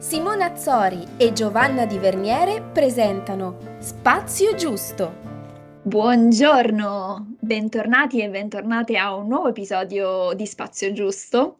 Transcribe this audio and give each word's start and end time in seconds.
Simona 0.00 0.46
Azzori 0.46 1.06
e 1.18 1.34
Giovanna 1.34 1.84
Di 1.84 1.98
Verniere 1.98 2.62
presentano 2.62 3.76
Spazio 3.80 4.54
Giusto. 4.54 5.12
Buongiorno, 5.82 7.36
bentornati 7.38 8.22
e 8.22 8.30
bentornate 8.30 8.96
a 8.96 9.14
un 9.14 9.28
nuovo 9.28 9.48
episodio 9.48 10.32
di 10.32 10.46
Spazio 10.46 10.90
Giusto. 10.94 11.58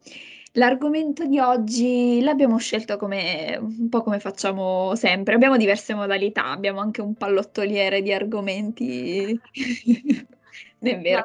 L'argomento 0.53 1.27
di 1.27 1.37
oggi 1.37 2.19
l'abbiamo 2.23 2.57
scelto 2.57 2.97
come 2.97 3.59
un 3.61 3.89
po' 3.89 4.01
come 4.01 4.19
facciamo 4.19 4.95
sempre. 4.95 5.35
Abbiamo 5.35 5.55
diverse 5.55 5.93
modalità, 5.93 6.45
abbiamo 6.47 6.79
anche 6.79 7.01
un 7.01 7.13
pallottoliere 7.13 8.01
di 8.01 8.11
argomenti. 8.11 9.39
Non 10.79 10.93
è 10.93 10.99
vero. 10.99 11.23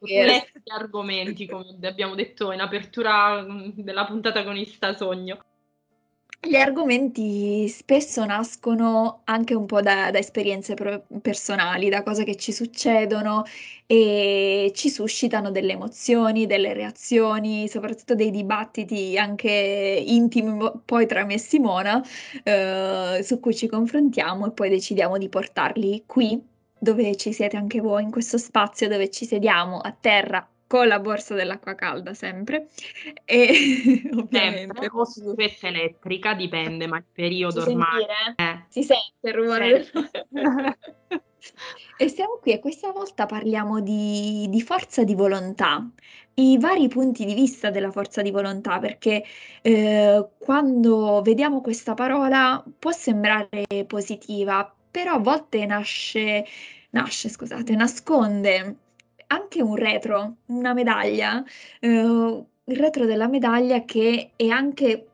Complessi 0.00 0.62
argomenti, 0.64 1.46
come 1.46 1.76
abbiamo 1.82 2.16
detto 2.16 2.50
in 2.50 2.60
apertura 2.60 3.40
mm, 3.40 3.70
della 3.76 4.04
puntata 4.04 4.42
con 4.42 4.56
Ista 4.56 4.96
Sogno. 4.96 5.38
Gli 6.40 6.54
argomenti 6.54 7.68
spesso 7.68 8.24
nascono 8.24 9.22
anche 9.24 9.54
un 9.54 9.66
po' 9.66 9.82
da, 9.82 10.10
da 10.12 10.18
esperienze 10.18 10.74
pro- 10.74 11.04
personali, 11.20 11.88
da 11.88 12.02
cose 12.04 12.22
che 12.24 12.36
ci 12.36 12.52
succedono 12.52 13.42
e 13.84 14.70
ci 14.74 14.88
suscitano 14.88 15.50
delle 15.50 15.72
emozioni, 15.72 16.46
delle 16.46 16.72
reazioni, 16.72 17.68
soprattutto 17.68 18.14
dei 18.14 18.30
dibattiti 18.30 19.18
anche 19.18 19.50
intimi 20.06 20.70
poi 20.84 21.06
tra 21.06 21.24
me 21.24 21.34
e 21.34 21.38
Simona, 21.38 22.00
eh, 22.44 23.20
su 23.24 23.40
cui 23.40 23.54
ci 23.54 23.66
confrontiamo 23.66 24.46
e 24.46 24.50
poi 24.52 24.68
decidiamo 24.68 25.18
di 25.18 25.28
portarli 25.28 26.04
qui, 26.06 26.40
dove 26.78 27.16
ci 27.16 27.32
siete 27.32 27.56
anche 27.56 27.80
voi, 27.80 28.04
in 28.04 28.10
questo 28.12 28.38
spazio 28.38 28.88
dove 28.88 29.10
ci 29.10 29.24
sediamo 29.26 29.78
a 29.78 29.92
terra 29.98 30.48
con 30.76 30.88
la 30.88 30.98
borsa 30.98 31.34
dell'acqua 31.34 31.74
calda 31.74 32.12
sempre. 32.12 32.68
E 33.24 34.02
ovviamente 34.14 34.88
o 34.92 35.04
stufetta 35.04 35.68
elettrica, 35.68 36.34
dipende, 36.34 36.86
ma 36.86 36.98
il 36.98 37.04
periodo 37.10 37.62
si 37.62 37.70
ormai 37.70 38.04
eh. 38.36 38.64
si 38.68 38.82
sente 38.82 39.28
il 39.28 39.34
rumore. 39.34 39.86
E 41.96 42.08
siamo 42.08 42.38
qui 42.42 42.52
e 42.52 42.58
questa 42.58 42.90
volta 42.90 43.24
parliamo 43.24 43.80
di, 43.80 44.46
di, 44.50 44.60
forza 44.60 45.04
di 45.04 45.14
volontà, 45.14 45.88
i 46.34 46.58
vari 46.58 46.88
punti 46.88 47.24
di 47.24 47.34
vista 47.34 47.70
della 47.70 47.92
forza 47.92 48.20
di 48.20 48.32
volontà, 48.32 48.80
perché 48.80 49.24
eh, 49.62 50.28
quando 50.36 51.22
vediamo 51.22 51.60
questa 51.60 51.94
parola 51.94 52.62
può 52.78 52.90
sembrare 52.90 53.64
positiva, 53.86 54.74
però 54.90 55.14
a 55.14 55.18
volte 55.18 55.64
nasce, 55.66 56.44
nasce, 56.90 57.28
scusate, 57.28 57.74
nasconde 57.76 58.76
anche 59.28 59.62
un 59.62 59.74
retro, 59.76 60.38
una 60.46 60.72
medaglia, 60.74 61.42
ehm, 61.80 62.46
il 62.64 62.76
retro 62.76 63.04
della 63.06 63.28
medaglia 63.28 63.84
che 63.84 64.32
è 64.36 64.48
anche 64.48 65.12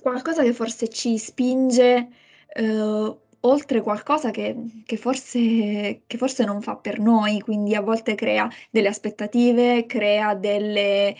qualcosa 0.00 0.42
che 0.42 0.52
forse 0.52 0.88
ci 0.88 1.18
spinge, 1.18 2.08
ehm, 2.48 3.18
oltre 3.40 3.80
qualcosa 3.82 4.30
che 4.30 4.56
che 4.84 4.96
forse 4.96 6.02
che 6.06 6.16
forse 6.18 6.44
non 6.44 6.60
fa 6.62 6.76
per 6.76 6.98
noi, 6.98 7.40
quindi 7.40 7.74
a 7.74 7.80
volte 7.80 8.14
crea 8.14 8.48
delle 8.70 8.88
aspettative, 8.88 9.86
crea 9.86 10.34
delle 10.34 11.14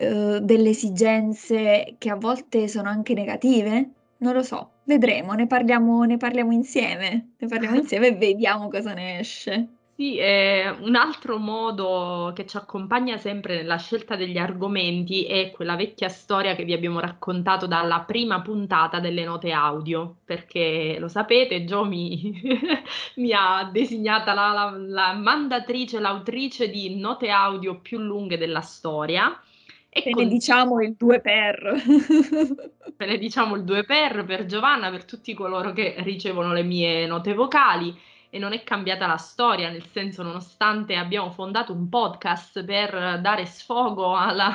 uhm, 0.00 0.38
delle 0.38 0.70
esigenze 0.70 1.96
che 1.98 2.10
a 2.10 2.16
volte 2.16 2.68
sono 2.68 2.88
anche 2.88 3.14
negative? 3.14 3.90
Non 4.18 4.32
lo 4.34 4.42
so, 4.42 4.76
vedremo, 4.84 5.32
ne 5.34 5.46
parliamo 5.46 6.04
ne 6.04 6.16
parliamo 6.16 6.52
insieme, 6.52 7.34
ne 7.38 7.48
parliamo 7.48 7.76
insieme 7.78 8.08
e 8.08 8.16
vediamo 8.16 8.68
cosa 8.68 8.92
ne 8.94 9.18
esce. 9.20 9.68
Sì, 9.96 10.16
ehm, 10.18 10.82
un 10.82 10.96
altro 10.96 11.38
modo 11.38 12.32
che 12.34 12.46
ci 12.46 12.56
accompagna 12.56 13.16
sempre 13.16 13.54
nella 13.54 13.76
scelta 13.76 14.16
degli 14.16 14.36
argomenti 14.36 15.24
è 15.24 15.52
quella 15.52 15.76
vecchia 15.76 16.08
storia 16.08 16.56
che 16.56 16.64
vi 16.64 16.72
abbiamo 16.72 16.98
raccontato 16.98 17.68
dalla 17.68 18.00
prima 18.00 18.42
puntata 18.42 18.98
delle 18.98 19.22
note 19.22 19.52
audio, 19.52 20.16
perché 20.24 20.96
lo 20.98 21.06
sapete, 21.06 21.64
Gio 21.64 21.84
mi, 21.84 22.40
mi 23.16 23.32
ha 23.32 23.70
designata 23.72 24.34
la, 24.34 24.50
la, 24.50 24.76
la 24.76 25.12
mandatrice, 25.12 26.00
l'autrice 26.00 26.68
di 26.70 26.96
note 26.98 27.30
audio 27.30 27.78
più 27.78 28.00
lunghe 28.00 28.36
della 28.36 28.62
storia. 28.62 29.40
E 29.88 30.02
Ve 30.02 30.10
ne 30.24 30.26
diciamo 30.26 30.80
il 30.82 30.94
2 30.98 31.20
per. 31.20 31.82
Ve 32.96 33.06
ne 33.06 33.16
diciamo 33.16 33.54
il 33.54 33.62
2 33.62 33.84
per 33.84 34.24
per 34.24 34.46
Giovanna, 34.46 34.90
per 34.90 35.04
tutti 35.04 35.34
coloro 35.34 35.72
che 35.72 35.94
ricevono 35.98 36.52
le 36.52 36.64
mie 36.64 37.06
note 37.06 37.32
vocali 37.32 37.96
e 38.34 38.38
non 38.40 38.52
è 38.52 38.64
cambiata 38.64 39.06
la 39.06 39.16
storia, 39.16 39.70
nel 39.70 39.86
senso 39.92 40.24
nonostante 40.24 40.96
abbiamo 40.96 41.30
fondato 41.30 41.72
un 41.72 41.88
podcast 41.88 42.64
per 42.64 43.20
dare 43.20 43.46
sfogo 43.46 44.16
alla, 44.16 44.52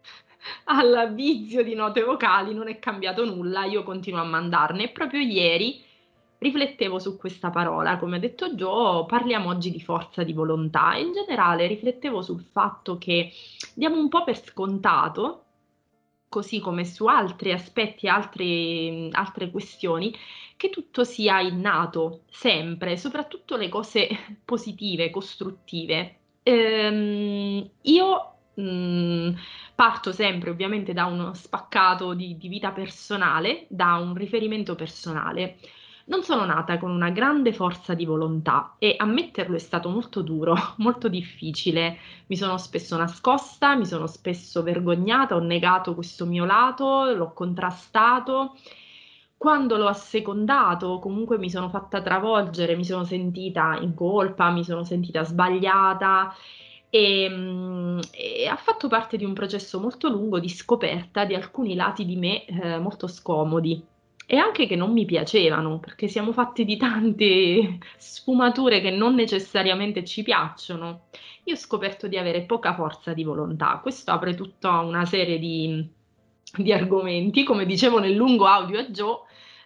al 0.64 1.12
vizio 1.12 1.62
di 1.62 1.74
note 1.74 2.02
vocali, 2.02 2.54
non 2.54 2.68
è 2.68 2.78
cambiato 2.78 3.26
nulla, 3.26 3.66
io 3.66 3.82
continuo 3.82 4.22
a 4.22 4.24
mandarne. 4.24 4.84
E 4.84 4.88
proprio 4.88 5.20
ieri 5.20 5.84
riflettevo 6.38 6.98
su 6.98 7.18
questa 7.18 7.50
parola, 7.50 7.98
come 7.98 8.16
ha 8.16 8.18
detto 8.18 8.54
Joe, 8.54 9.04
parliamo 9.04 9.50
oggi 9.50 9.70
di 9.70 9.82
forza 9.82 10.22
di 10.22 10.32
volontà. 10.32 10.96
In 10.96 11.12
generale 11.12 11.66
riflettevo 11.66 12.22
sul 12.22 12.40
fatto 12.40 12.96
che 12.96 13.30
diamo 13.74 13.98
un 13.98 14.08
po' 14.08 14.24
per 14.24 14.42
scontato 14.42 15.44
così 16.32 16.60
come 16.60 16.86
su 16.86 17.04
altri 17.06 17.52
aspetti, 17.52 18.08
altri, 18.08 19.10
altre 19.12 19.50
questioni, 19.50 20.16
che 20.56 20.70
tutto 20.70 21.04
sia 21.04 21.40
innato, 21.40 22.22
sempre, 22.30 22.96
soprattutto 22.96 23.56
le 23.56 23.68
cose 23.68 24.08
positive, 24.42 25.10
costruttive. 25.10 26.20
Ehm, 26.42 27.70
io 27.82 28.34
mm, 28.58 29.30
parto 29.74 30.12
sempre 30.12 30.48
ovviamente 30.48 30.94
da 30.94 31.04
uno 31.04 31.34
spaccato 31.34 32.14
di, 32.14 32.38
di 32.38 32.48
vita 32.48 32.72
personale, 32.72 33.66
da 33.68 33.96
un 33.96 34.14
riferimento 34.14 34.74
personale. 34.74 35.58
Non 36.04 36.24
sono 36.24 36.44
nata 36.44 36.78
con 36.78 36.90
una 36.90 37.10
grande 37.10 37.52
forza 37.52 37.94
di 37.94 38.04
volontà 38.04 38.74
e 38.78 38.94
ammetterlo 38.98 39.54
è 39.54 39.60
stato 39.60 39.88
molto 39.88 40.20
duro, 40.22 40.54
molto 40.78 41.08
difficile. 41.08 41.98
Mi 42.26 42.36
sono 42.36 42.58
spesso 42.58 42.96
nascosta, 42.96 43.76
mi 43.76 43.86
sono 43.86 44.06
spesso 44.06 44.62
vergognata, 44.62 45.36
ho 45.36 45.40
negato 45.40 45.94
questo 45.94 46.26
mio 46.26 46.44
lato, 46.44 47.12
l'ho 47.14 47.32
contrastato. 47.32 48.56
Quando 49.36 49.76
l'ho 49.76 49.88
assecondato, 49.88 50.98
comunque 50.98 51.38
mi 51.38 51.50
sono 51.50 51.68
fatta 51.68 52.00
travolgere, 52.00 52.76
mi 52.76 52.84
sono 52.84 53.04
sentita 53.04 53.76
in 53.80 53.94
colpa, 53.94 54.50
mi 54.50 54.64
sono 54.64 54.84
sentita 54.84 55.24
sbagliata 55.24 56.32
e, 56.90 57.28
mm, 57.28 57.98
e, 58.12 58.46
ha 58.46 58.56
fatto 58.56 58.86
parte 58.88 59.16
di 59.16 59.24
un 59.24 59.32
processo 59.34 59.80
molto 59.80 60.08
lungo 60.08 60.38
di 60.38 60.48
scoperta 60.48 61.24
di 61.24 61.34
alcuni 61.34 61.74
lati 61.74 62.04
di 62.04 62.16
me 62.16 62.44
eh, 62.44 62.78
molto 62.78 63.06
scomodi 63.08 63.84
e 64.26 64.36
anche 64.36 64.66
che 64.66 64.76
non 64.76 64.92
mi 64.92 65.04
piacevano, 65.04 65.78
perché 65.78 66.08
siamo 66.08 66.32
fatti 66.32 66.64
di 66.64 66.76
tante 66.76 67.78
sfumature 67.96 68.80
che 68.80 68.90
non 68.90 69.14
necessariamente 69.14 70.04
ci 70.04 70.22
piacciono. 70.22 71.06
Io 71.44 71.54
ho 71.54 71.58
scoperto 71.58 72.06
di 72.06 72.16
avere 72.16 72.42
poca 72.42 72.74
forza 72.74 73.12
di 73.12 73.24
volontà. 73.24 73.78
Questo 73.82 74.10
apre 74.12 74.34
tutta 74.34 74.78
una 74.80 75.04
serie 75.04 75.38
di, 75.38 75.86
di 76.56 76.72
argomenti, 76.72 77.44
come 77.44 77.66
dicevo 77.66 77.98
nel 77.98 78.14
lungo 78.14 78.46
audio 78.46 78.78
a 78.78 78.84
Joe, 78.84 79.18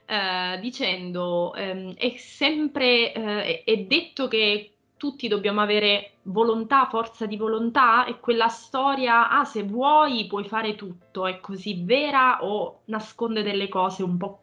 eh, 0.07 0.59
dicendo 0.61 1.55
ehm, 1.55 1.95
è 1.95 2.15
sempre 2.17 3.13
eh, 3.13 3.65
è 3.65 3.77
detto 3.79 4.29
che 4.29 4.71
tutti 4.97 5.29
dobbiamo 5.29 5.61
avere 5.61 6.13
volontà, 6.23 6.87
forza 6.87 7.27
di 7.27 7.37
volontà 7.37 8.07
e 8.07 8.19
quella 8.19 8.49
storia, 8.49 9.29
ah, 9.29 9.45
se 9.45 9.63
vuoi 9.63 10.27
puoi 10.27 10.45
fare 10.45 10.75
tutto, 10.75 11.27
è 11.27 11.39
così 11.41 11.83
vera 11.85 12.43
o 12.43 12.81
nasconde 12.87 13.43
delle 13.43 13.69
cose 13.69 14.03
un 14.03 14.17
po' 14.17 14.41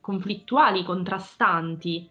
conflittuali, 0.00 0.84
contrastanti. 0.84 2.10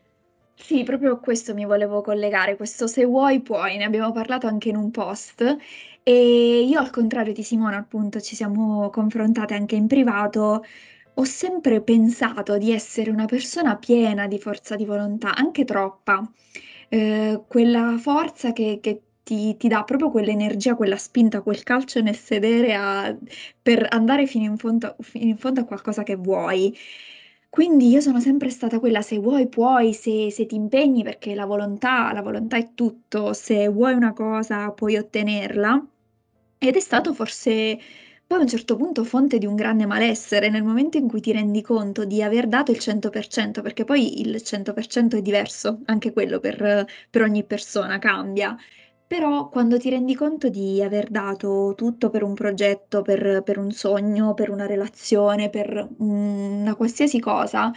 Sì, 0.56 0.84
proprio 0.84 1.14
a 1.14 1.20
questo 1.20 1.54
mi 1.54 1.66
volevo 1.66 2.02
collegare, 2.02 2.56
questo 2.56 2.88
se 2.88 3.06
vuoi 3.06 3.42
puoi, 3.42 3.78
ne 3.78 3.84
abbiamo 3.84 4.12
parlato 4.12 4.48
anche 4.48 4.70
in 4.70 4.78
un 4.78 4.90
post 4.90 5.58
e 6.02 6.62
io 6.62 6.80
al 6.80 6.92
contrario 6.92 7.34
di 7.34 7.44
Simona 7.44 7.78
appunto 7.78 8.22
ci 8.22 8.36
siamo 8.36 8.90
confrontate 8.90 9.54
anche 9.54 9.76
in 9.76 9.88
privato, 9.88 10.64
ho 11.16 11.24
sempre 11.24 11.82
pensato 11.82 12.58
di 12.58 12.72
essere 12.72 13.10
una 13.10 13.26
persona 13.26 13.76
piena 13.78 14.28
di 14.28 14.40
forza 14.40 14.76
di 14.76 14.86
volontà, 14.86 15.36
anche 15.36 15.66
troppa, 15.66 16.30
eh, 16.90 17.44
quella 17.48 17.98
forza 17.98 18.54
che, 18.54 18.80
che 18.82 19.02
ti, 19.24 19.58
ti, 19.58 19.68
dà 19.68 19.84
proprio 19.84 20.12
quell'energia, 20.12 20.76
quella 20.76 20.98
spinta, 20.98 21.42
quel 21.42 21.64
calcio 21.64 22.02
nel 22.02 22.16
sedere 22.16 22.76
a, 22.76 23.16
per 23.62 23.88
andare 23.90 24.28
fino 24.28 24.46
in 24.46 24.58
fondo, 24.58 24.96
fino 25.00 25.26
in 25.26 25.38
fondo 25.38 25.62
a 25.62 25.66
qualcosa 25.66 26.04
che 26.04 26.16
vuoi. 26.16 26.78
Quindi 27.56 27.88
io 27.88 28.02
sono 28.02 28.20
sempre 28.20 28.50
stata 28.50 28.80
quella, 28.80 29.02
se 29.02 29.18
vuoi 29.18 29.48
puoi, 29.48 29.94
se, 29.94 30.30
se 30.30 30.46
ti 30.46 30.56
impegni, 30.56 31.04
perché 31.04 31.34
la 31.34 31.46
volontà, 31.46 32.12
la 32.12 32.22
volontà 32.22 32.58
è 32.58 32.74
tutto, 32.74 33.32
se 33.32 33.70
vuoi 33.70 33.94
una 33.94 34.12
cosa 34.12 34.72
puoi 34.72 34.98
ottenerla. 34.98 35.88
Ed 36.58 36.76
è 36.76 36.80
stato 36.82 37.14
forse 37.14 37.80
poi 38.28 38.40
a 38.40 38.42
un 38.42 38.48
certo 38.48 38.76
punto 38.76 39.06
fonte 39.06 39.38
di 39.38 39.46
un 39.46 39.56
grande 39.56 39.86
malessere, 39.86 40.50
nel 40.50 40.64
momento 40.64 40.98
in 40.98 41.08
cui 41.08 41.22
ti 41.22 41.32
rendi 41.32 41.62
conto 41.62 42.04
di 42.04 42.22
aver 42.22 42.48
dato 42.48 42.72
il 42.72 42.80
100%, 42.80 43.62
perché 43.62 43.86
poi 43.86 44.20
il 44.20 44.42
100% 44.44 45.16
è 45.16 45.22
diverso, 45.22 45.80
anche 45.86 46.12
quello 46.12 46.40
per, 46.40 46.86
per 47.10 47.22
ogni 47.22 47.46
persona 47.46 48.00
cambia, 48.00 48.58
Però 49.08 49.50
quando 49.50 49.78
ti 49.78 49.90
rendi 49.90 50.16
conto 50.16 50.50
di 50.50 50.82
aver 50.82 51.10
dato 51.12 51.74
tutto 51.76 52.10
per 52.10 52.24
un 52.24 52.34
progetto, 52.34 53.02
per 53.04 53.42
per 53.44 53.58
un 53.60 53.72
sogno, 53.72 54.34
per 54.34 54.50
una 54.50 54.66
relazione, 54.66 55.50
per 55.50 55.88
una 56.00 56.76
qualsiasi 56.76 57.20
cosa 57.20 57.72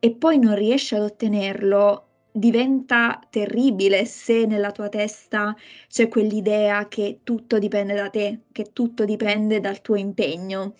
e 0.00 0.12
poi 0.14 0.38
non 0.38 0.54
riesci 0.56 0.94
ad 0.96 1.02
ottenerlo, 1.02 2.06
diventa 2.32 3.20
terribile 3.30 4.04
se 4.06 4.44
nella 4.46 4.72
tua 4.72 4.88
testa 4.88 5.54
c'è 5.88 6.08
quell'idea 6.08 6.88
che 6.88 7.20
tutto 7.22 7.58
dipende 7.58 7.94
da 7.94 8.08
te, 8.10 8.40
che 8.52 8.72
tutto 8.72 9.04
dipende 9.04 9.60
dal 9.60 9.80
tuo 9.80 9.94
impegno. 9.96 10.74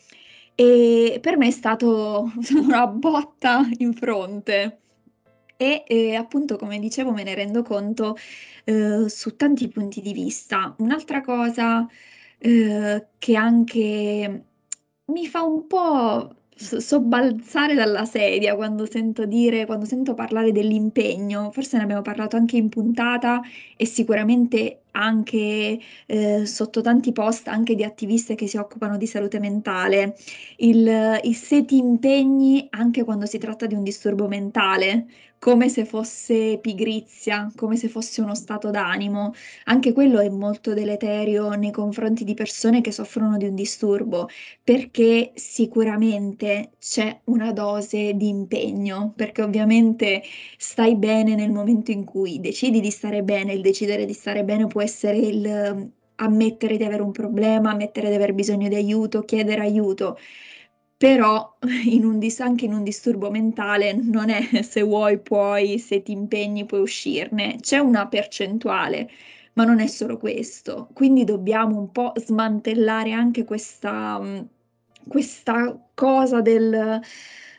E 0.55 1.19
per 1.21 1.37
me 1.37 1.47
è 1.49 1.51
stato 1.51 2.31
una 2.61 2.87
botta 2.89 3.61
in 3.79 3.93
fronte. 3.95 4.82
E, 5.63 5.85
ehm, 5.87 6.17
appunto 6.21 6.57
come 6.57 6.79
dicevo 6.81 7.13
me 7.13 7.23
ne 7.23 7.35
rendo 7.35 7.63
conto, 7.63 8.17
uhm, 8.67 9.07
su 9.07 9.37
tanti 9.37 9.69
punti 9.69 10.01
di 10.01 10.13
vista. 10.13 10.75
Un'altra 10.79 11.21
cosa, 11.21 11.87
uhm, 12.41 13.07
che 13.19 13.37
anche 13.37 14.45
mi 15.07 15.27
fa 15.29 15.43
un 15.43 15.67
po' 15.69 16.35
sobbalzare 16.57 17.75
dalla 17.75 18.05
sedia 18.05 18.55
quando 18.57 18.87
sento 18.87 19.25
dire 19.27 19.67
quando 19.67 19.85
sento 19.87 20.15
parlare 20.15 20.53
dell'impegno, 20.53 21.51
forse 21.53 21.77
ne 21.77 21.83
abbiamo 21.85 22.03
parlato 22.03 22.37
anche 22.37 22.57
in 22.57 22.69
puntata 22.69 23.41
e 23.77 23.87
sicuramente 23.87 24.82
anche, 24.93 25.79
uhm, 26.09 26.45
sotto 26.45 26.81
tanti 26.81 27.13
post 27.13 27.49
anche 27.49 27.75
di 27.75 27.85
attiviste 27.85 28.35
che 28.35 28.47
si 28.47 28.57
occupano 28.57 28.97
di 28.97 29.07
salute 29.07 29.39
mentale, 29.41 30.17
il 30.59 31.21
il 31.23 31.35
se 31.37 31.65
ti 31.65 31.77
impegni 31.77 32.67
anche 32.71 33.05
quando 33.05 33.27
si 33.27 33.39
tratta 33.39 33.67
di 33.67 33.75
un 33.75 33.83
disturbo 33.83 34.29
mentale, 34.29 35.07
come 35.39 35.69
se 35.69 35.85
fosse 35.85 36.59
pigrizia, 36.61 37.51
come 37.57 37.77
se 37.77 37.89
fosse 37.89 38.21
uno 38.23 38.35
stato 38.35 38.71
d'animo. 38.71 39.33
Anche 39.65 39.93
quello 39.93 40.21
è 40.21 40.29
molto 40.29 40.73
deleterio 40.75 41.51
nei 41.55 41.73
confronti 41.73 42.23
di 42.25 42.35
persone 42.35 42.81
che 42.81 42.93
soffrono 42.93 43.37
di 43.39 43.47
un 43.47 43.55
disturbo, 43.57 44.29
perché 44.63 45.33
sicuramente 45.35 46.73
c'è 46.79 47.21
una 47.25 47.53
dose 47.53 48.15
di 48.15 48.29
impegno, 48.29 49.13
perché 49.17 49.43
ovviamente 49.43 50.23
stai 50.59 50.97
bene 50.97 51.35
nel 51.35 51.51
momento 51.51 51.91
in 51.91 52.05
cui 52.05 52.39
decidi 52.41 52.81
di 52.81 52.91
stare 52.91 53.23
bene, 53.25 53.53
il 53.53 53.63
decidere 53.63 54.05
di 54.05 54.13
stare 54.13 54.45
bene 54.45 54.67
può 54.69 54.81
essere 54.83 55.17
il 55.19 55.91
ammettere 56.17 56.77
di 56.77 56.85
avere 56.85 57.03
un 57.03 57.11
problema, 57.13 57.71
ammettere 57.71 58.09
di 58.09 58.15
aver 58.15 58.33
bisogno 58.35 58.69
di 58.69 58.75
aiuto, 58.77 59.23
chiedere 59.23 59.61
aiuto. 59.63 60.19
Però 60.97 61.59
in 61.85 62.05
un 62.05 62.19
dis 62.19 62.41
anche 62.41 62.65
in 62.67 62.73
un 62.75 62.83
disturbo 62.85 63.31
mentale 63.31 63.93
non 63.95 64.29
è 64.31 64.63
se 64.63 64.83
vuoi 64.83 65.19
puoi, 65.21 65.79
se 65.79 66.03
ti 66.03 66.13
impegni 66.13 66.65
puoi 66.67 66.81
uscirne. 66.83 67.57
C'è 67.61 67.79
una 67.79 68.07
percentuale, 68.09 69.09
ma 69.55 69.65
non 69.65 69.81
è 69.81 69.87
solo 69.87 70.17
questo. 70.19 70.89
Quindi 70.93 71.25
dobbiamo 71.25 71.79
un 71.79 71.91
po' 71.93 72.13
smantellare 72.17 73.13
anche 73.13 73.45
questa 73.45 74.19
mhmm, 74.21 74.49
questa 75.09 75.77
cosa 75.95 76.41
del 76.41 77.01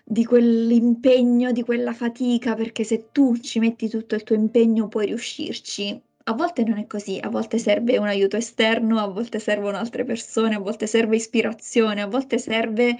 di 0.06 0.26
quell'impegno, 0.26 1.52
di 1.52 1.64
quella 1.64 1.94
fatica, 1.94 2.56
perché 2.56 2.84
se 2.84 3.10
tu 3.12 3.38
ci 3.38 3.60
metti 3.60 3.88
tutto 3.90 4.16
il 4.16 4.24
tuo 4.24 4.36
impegno 4.36 4.88
puoi 4.88 5.06
riuscirci. 5.08 6.02
A 6.25 6.34
volte 6.34 6.64
non 6.64 6.78
è 6.78 6.88
così, 6.88 7.20
a 7.22 7.28
volte 7.28 7.58
serve 7.58 7.98
un 7.98 8.08
aiuto 8.08 8.38
esterno, 8.38 8.98
a 9.00 9.08
volte 9.08 9.40
servono 9.40 9.75
altre 9.75 10.06
persone, 10.06 10.56
a 10.56 10.60
volte 10.60 10.88
serve 10.88 11.18
ispirazione, 11.18 12.02
a 12.02 12.08
volte 12.08 12.38
serve 12.38 12.96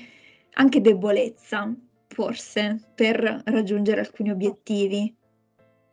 anche 0.56 0.82
debolezza, 0.82 1.74
forse, 2.08 2.92
per 2.94 3.44
raggiungere 3.46 4.02
alcuni 4.02 4.30
obiettivi. 4.30 5.16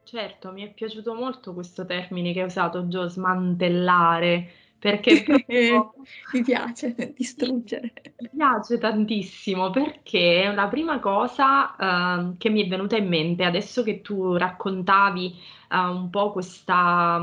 Certo, 0.03 0.51
mi 0.51 0.67
è 0.67 0.73
piaciuto 0.73 1.15
molto 1.15 1.55
questo 1.55 1.87
termine 1.87 2.33
che 2.33 2.41
hai 2.41 2.47
usato, 2.47 2.89
Gio, 2.89 3.09
smantellare, 3.09 4.51
perché 4.81 5.23
proprio 5.23 5.95
Mi 6.33 6.43
piace 6.43 6.95
distruggere. 7.15 7.93
mi 8.21 8.29
piace 8.35 8.79
tantissimo 8.79 9.71
perché 9.71 10.51
la 10.55 10.69
prima 10.69 11.01
cosa, 11.01 11.75
uhm, 11.79 12.37
che 12.37 12.51
mi 12.51 12.65
è 12.65 12.69
venuta 12.69 12.97
in 12.97 13.09
mente 13.09 13.45
adesso 13.45 13.83
che 13.83 14.01
tu 14.03 14.37
raccontavi, 14.37 15.35
uhm, 15.71 15.97
un 16.03 16.11
po' 16.11 16.31
questa 16.33 17.19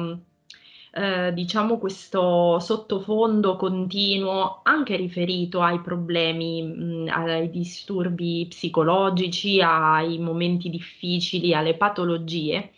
ehm, 0.94 1.30
diciamo 1.32 1.78
questo 1.78 2.60
sottofondo 2.60 3.56
continuo, 3.58 4.62
anche 4.64 4.96
riferito 4.96 5.62
ai 5.62 5.82
problemi, 5.82 6.64
mhmm, 6.64 7.08
ai 7.10 7.50
disturbi 7.52 8.46
psicologici, 8.50 9.62
ai 9.62 10.18
momenti 10.20 10.70
difficili, 10.70 11.54
alle 11.54 11.76
patologie, 11.76 12.72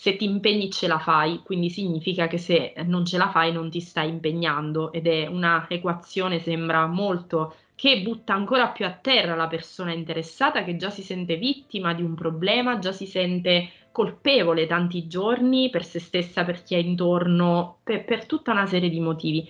se 0.00 0.16
ti 0.16 0.24
impegni 0.24 0.70
ce 0.70 0.86
la 0.86 0.98
fai, 0.98 1.42
quindi 1.44 1.68
significa 1.68 2.26
che 2.26 2.38
se 2.38 2.72
non 2.86 3.04
ce 3.04 3.18
la 3.18 3.28
fai 3.28 3.52
non 3.52 3.68
ti 3.68 3.80
stai 3.80 4.08
impegnando 4.08 4.92
ed 4.92 5.06
è 5.06 5.26
una 5.26 5.66
equazione 5.68 6.38
sembra 6.38 6.86
molto 6.86 7.54
che 7.74 8.00
butta 8.00 8.32
ancora 8.32 8.68
più 8.68 8.86
a 8.86 8.92
terra 8.92 9.34
la 9.34 9.46
persona 9.46 9.92
interessata 9.92 10.64
che 10.64 10.76
già 10.76 10.88
si 10.88 11.02
sente 11.02 11.36
vittima 11.36 11.92
di 11.92 12.00
un 12.00 12.14
problema, 12.14 12.78
già 12.78 12.92
si 12.92 13.04
sente 13.04 13.68
colpevole 13.92 14.66
tanti 14.66 15.06
giorni 15.06 15.68
per 15.68 15.84
se 15.84 16.00
stessa, 16.00 16.44
per 16.44 16.62
chi 16.62 16.76
ha 16.76 16.78
intorno, 16.78 17.80
pe 17.84 18.00
per 18.00 18.24
tutta 18.24 18.52
una 18.52 18.64
serie 18.64 18.88
di 18.88 19.00
motivi. 19.00 19.46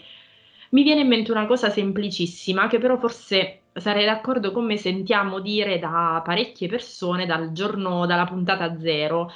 Mi 0.70 0.82
viene 0.82 1.02
in 1.02 1.06
mente 1.06 1.30
una 1.30 1.46
cosa 1.46 1.70
semplicissima 1.70 2.66
che 2.66 2.78
però 2.78 2.98
forse 2.98 3.60
sarai 3.72 4.04
d'accordo 4.04 4.50
con 4.50 4.64
me, 4.64 4.76
sentiamo 4.76 5.38
dire 5.38 5.78
da 5.78 6.20
parecchie 6.24 6.66
persone 6.66 7.24
dal 7.24 7.52
giorno 7.52 8.04
dalla 8.04 8.24
puntata 8.24 8.76
0. 8.80 9.30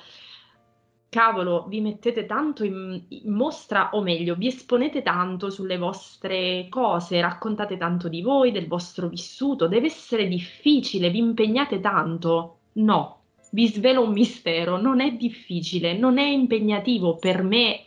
Cavolo, 1.14 1.66
vi 1.68 1.80
mettete 1.80 2.26
tanto 2.26 2.64
in 2.64 3.00
in 3.08 3.32
mostra, 3.32 3.90
o 3.92 4.02
meglio, 4.02 4.34
vi 4.34 4.48
esponete 4.48 5.00
tanto 5.02 5.48
sulle 5.48 5.78
vostre 5.78 6.66
cose, 6.68 7.20
raccontate 7.20 7.76
tanto 7.76 8.08
di 8.08 8.20
voi, 8.20 8.50
del 8.50 8.66
vostro 8.66 9.06
vissuto, 9.06 9.68
deve 9.68 9.86
essere 9.86 10.26
difficile, 10.26 11.10
vi 11.10 11.18
impegnate 11.18 11.78
tanto. 11.80 12.58
No, 12.72 13.20
vi 13.52 13.68
svelo 13.68 14.02
un 14.02 14.12
mistero, 14.12 14.76
non 14.76 15.00
è 15.00 15.12
difficile, 15.12 15.96
non 15.96 16.18
è 16.18 16.24
impegnativo 16.24 17.14
per 17.16 17.44
me, 17.44 17.84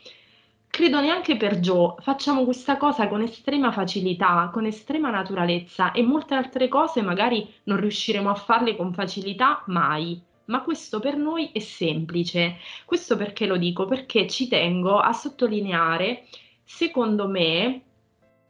credo 0.68 1.02
neanche 1.02 1.36
per 1.36 1.60
Gio. 1.60 1.98
Facciamo 2.00 2.46
questa 2.46 2.78
cosa 2.78 3.10
con 3.10 3.22
estrema 3.22 3.74
facilità, 3.74 4.50
con 4.54 4.66
estrema 4.66 5.10
naturalezza 5.10 5.92
e 5.92 6.02
molte 6.02 6.34
altre 6.34 6.70
cose 6.70 7.02
magari 7.02 7.46
non 7.64 7.78
riusciremo 7.78 8.30
a 8.30 8.36
farle 8.36 8.78
con 8.78 8.94
facilità 8.94 9.64
mai 9.68 10.24
ma 10.48 10.62
questo 10.62 11.00
per 11.00 11.16
noi 11.16 11.52
è 11.54 11.60
semplice. 11.60 12.58
Questo 12.86 13.16
perché 13.16 13.46
lo 13.46 13.58
dico? 13.58 13.86
Perché 13.86 14.28
ci 14.28 14.48
tengo 14.48 15.00
a 15.00 15.14
sottolineare, 15.14 16.28
secondo 16.64 17.28
me, 17.28 17.82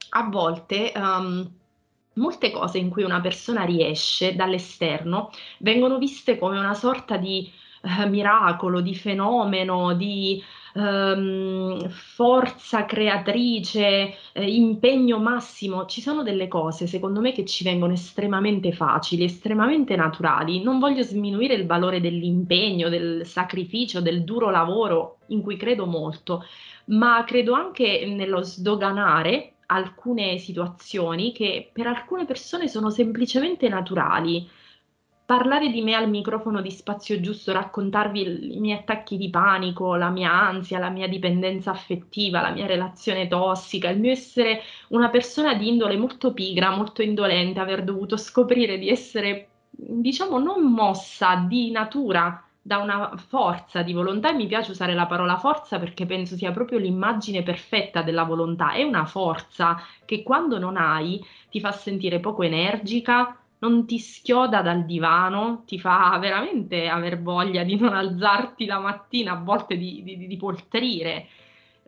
a 0.10 0.24
volte, 0.30 0.92
uhm, 0.96 1.52
molte 2.14 2.52
cose 2.52 2.80
in 2.80 2.90
cui 2.90 3.04
una 3.04 3.22
persona 3.22 3.64
riesce 3.64 4.36
dall'esterno 4.36 5.30
vengono 5.60 5.98
viste 5.98 6.38
come 6.38 6.58
una 6.58 6.74
sorta 6.74 7.18
di, 7.18 7.52
ehm, 7.84 8.10
miracolo, 8.10 8.82
di 8.82 8.96
fenomeno, 8.96 9.94
di, 9.94 10.42
uhm, 10.78 11.90
forza 11.90 12.86
creatrice, 12.86 14.14
ehm, 14.34 14.48
impegno 14.48 15.20
massimo. 15.20 15.86
Ci 15.86 16.02
sono 16.02 16.24
delle 16.24 16.48
cose, 16.48 16.88
secondo 16.88 17.20
me, 17.20 17.32
che 17.32 17.46
ci 17.46 17.64
vengono 17.64 17.94
estremamente 17.94 18.72
facili, 18.72 19.24
estremamente 19.24 19.96
naturali. 19.96 20.62
Non 20.62 20.80
voglio 20.80 21.02
sminuire 21.04 21.56
il 21.56 21.66
valore 21.66 22.00
dell'impegno, 22.00 22.90
del 22.90 23.26
sacrificio, 23.26 24.02
del 24.02 24.24
duro 24.24 24.50
lavoro, 24.50 25.20
in 25.28 25.42
cui 25.42 25.58
credo 25.58 25.86
molto, 25.86 26.44
ma 26.86 27.24
credo 27.26 27.54
anche 27.54 28.06
nello 28.06 28.42
sdoganare 28.44 29.54
alcune 29.70 30.38
situazioni 30.38 31.34
che 31.34 31.70
per 31.74 31.88
alcune 31.88 32.26
persone 32.26 32.68
sono 32.70 32.90
semplicemente 32.90 33.68
naturali. 33.68 34.48
Parlare 35.28 35.72
di 35.72 35.82
me 35.82 35.94
al 35.94 36.10
microfono 36.10 36.62
di 36.62 36.72
Spazio 36.72 37.20
Giusto, 37.20 37.52
raccontarvi 37.52 38.56
i 38.56 38.60
miei 38.62 38.78
attacchi 38.78 39.18
di 39.18 39.30
panico, 39.30 39.96
la 39.96 40.10
mia 40.10 40.32
ansia, 40.32 40.80
la 40.80 40.88
mia 40.88 41.10
dipendenza 41.10 41.70
affettiva, 41.70 42.40
la 42.40 42.52
mia 42.52 42.66
relazione 42.66 43.28
tossica, 43.28 43.90
il 43.90 44.00
mio 44.00 44.12
essere 44.12 44.62
una 44.88 45.10
persona 45.10 45.54
di 45.56 45.68
indole 45.68 45.98
molto 45.98 46.32
pigra, 46.32 46.74
molto 46.74 47.02
indolente, 47.02 47.60
aver 47.60 47.84
dovuto 47.84 48.16
scoprire 48.16 48.78
di 48.78 48.88
essere, 48.88 49.50
diciamo, 49.70 50.40
non 50.40 50.64
mossa 50.72 51.36
di 51.46 51.72
natura 51.72 52.42
da 52.62 52.78
una 52.78 53.12
forza 53.18 53.82
di 53.82 53.92
volontà, 53.92 54.30
e 54.30 54.34
mi 54.34 54.48
piace 54.48 54.72
usare 54.72 54.94
la 54.94 55.08
parola 55.08 55.38
forza 55.38 55.78
perché 55.78 56.06
penso 56.06 56.38
sia 56.38 56.52
proprio 56.52 56.80
l'immagine 56.80 57.44
perfetta 57.44 58.02
della 58.02 58.24
volontà, 58.24 58.72
è 58.72 58.84
una 58.84 59.04
forza 59.04 59.78
che 60.06 60.24
quando 60.24 60.58
non 60.58 60.78
hai 60.78 61.22
ti 61.50 61.60
fa 61.60 61.74
sentire 61.74 62.22
poco 62.22 62.44
energica, 62.44 63.42
non 63.60 63.86
ti 63.86 63.98
schioda 64.00 64.62
dal 64.62 64.86
divano, 64.86 65.64
ti 65.66 65.80
fa 65.80 66.18
veramente 66.20 66.88
aver 66.88 67.22
voglia 67.22 67.64
di 67.64 67.76
non 67.78 67.94
alzarti 67.94 68.66
la 68.66 68.80
mattina, 68.80 69.34
a 69.34 69.42
volte 69.42 69.78
di 69.78 70.04
di 70.04 70.28
di 70.28 70.38
poltrire, 70.38 71.28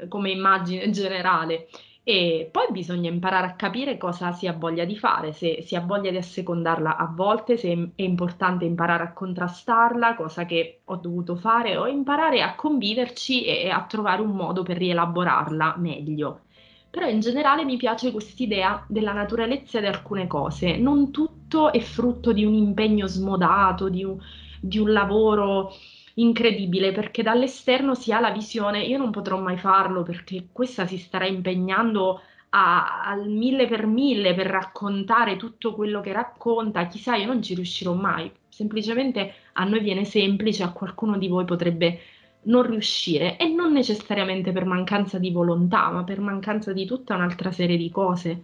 come 0.08 0.32
immagine 0.32 0.90
generale. 0.92 1.68
e 2.04 2.50
poi 2.52 2.72
bisogna 2.72 3.10
imparare 3.10 3.46
a 3.48 3.56
capire 3.56 3.98
cosa 3.98 4.32
si 4.32 4.48
ha 4.48 4.54
voglia 4.54 4.84
di 4.86 4.98
fare, 4.98 5.32
se 5.32 5.62
si 5.62 5.76
ha 5.76 5.82
voglia 5.82 6.10
di 6.10 6.18
assecondarla 6.18 6.98
a 6.98 7.06
volte, 7.14 7.56
se 7.58 7.94
è 7.96 8.02
importante 8.02 8.66
imparare 8.66 9.04
a 9.04 9.14
contrastarla, 9.14 10.16
cosa 10.16 10.46
che 10.46 10.82
ho 10.86 10.96
dovuto 10.96 11.36
fare, 11.36 11.78
o 11.78 11.86
imparare 11.88 12.42
a 12.42 12.56
conviverci 12.56 13.44
e 13.46 13.70
a 13.70 13.86
trovare 13.86 14.22
un 14.24 14.32
modo 14.32 14.64
per 14.64 14.78
rielaborarla 14.78 15.76
meglio. 15.78 16.46
Però 16.90 17.08
in 17.08 17.20
generale 17.20 17.66
mi 17.66 17.78
piace 17.78 18.12
quest'idea 18.12 18.84
della 18.88 19.14
naturalezza 19.14 19.80
di 19.80 19.86
alcune 19.86 20.26
cose, 20.28 20.78
non 20.78 21.12
tutto 21.12 21.72
è 21.72 21.80
frutto 21.80 22.32
di 22.32 22.44
un 22.44 22.54
impegno 22.54 23.06
smodato, 23.08 23.90
di 23.90 24.04
un, 24.04 24.18
di 24.60 24.80
un 24.80 24.92
lavoro 24.92 25.72
incredibile 26.16 26.92
perché 26.92 27.24
dall'esterno 27.24 27.94
si 27.94 28.12
ha 28.12 28.20
la 28.20 28.32
visione, 28.32 28.84
io 28.84 28.98
non 28.98 29.12
potrò 29.12 29.40
mai 29.40 29.58
farlo 29.58 30.04
perché 30.04 30.48
questa 30.52 30.86
si 30.86 30.98
starà 30.98 31.26
impegnando 31.26 32.22
a, 32.50 33.04
al 33.04 33.30
mille 33.30 33.68
per 33.68 33.86
mille 33.86 34.34
per 34.34 34.48
raccontare 34.48 35.38
tutto 35.38 35.76
quello 35.76 36.02
che 36.02 36.12
racconta, 36.12 36.88
chissà, 36.88 37.16
io 37.16 37.28
non 37.28 37.42
ci 37.42 37.54
riuscirò 37.56 37.94
mai, 37.94 38.32
semplicemente 38.48 39.34
a 39.54 39.64
noi 39.64 39.80
viene 39.80 40.06
semplice, 40.06 40.64
a 40.64 40.72
qualcuno 40.72 41.18
di 41.18 41.28
voi 41.28 41.46
potrebbe 41.46 42.00
non 42.44 42.64
riuscire 42.64 43.38
e 43.38 43.48
non 43.48 43.72
necessariamente 43.74 44.52
per 44.52 44.66
mancanza 44.66 45.18
di 45.20 45.32
volontà, 45.32 45.90
ma 45.90 46.04
per 46.04 46.20
mancanza 46.20 46.74
di 46.74 46.86
tutta 46.86 47.16
un'altra 47.16 47.52
serie 47.52 47.78
di 47.78 47.90
cose. 47.90 48.44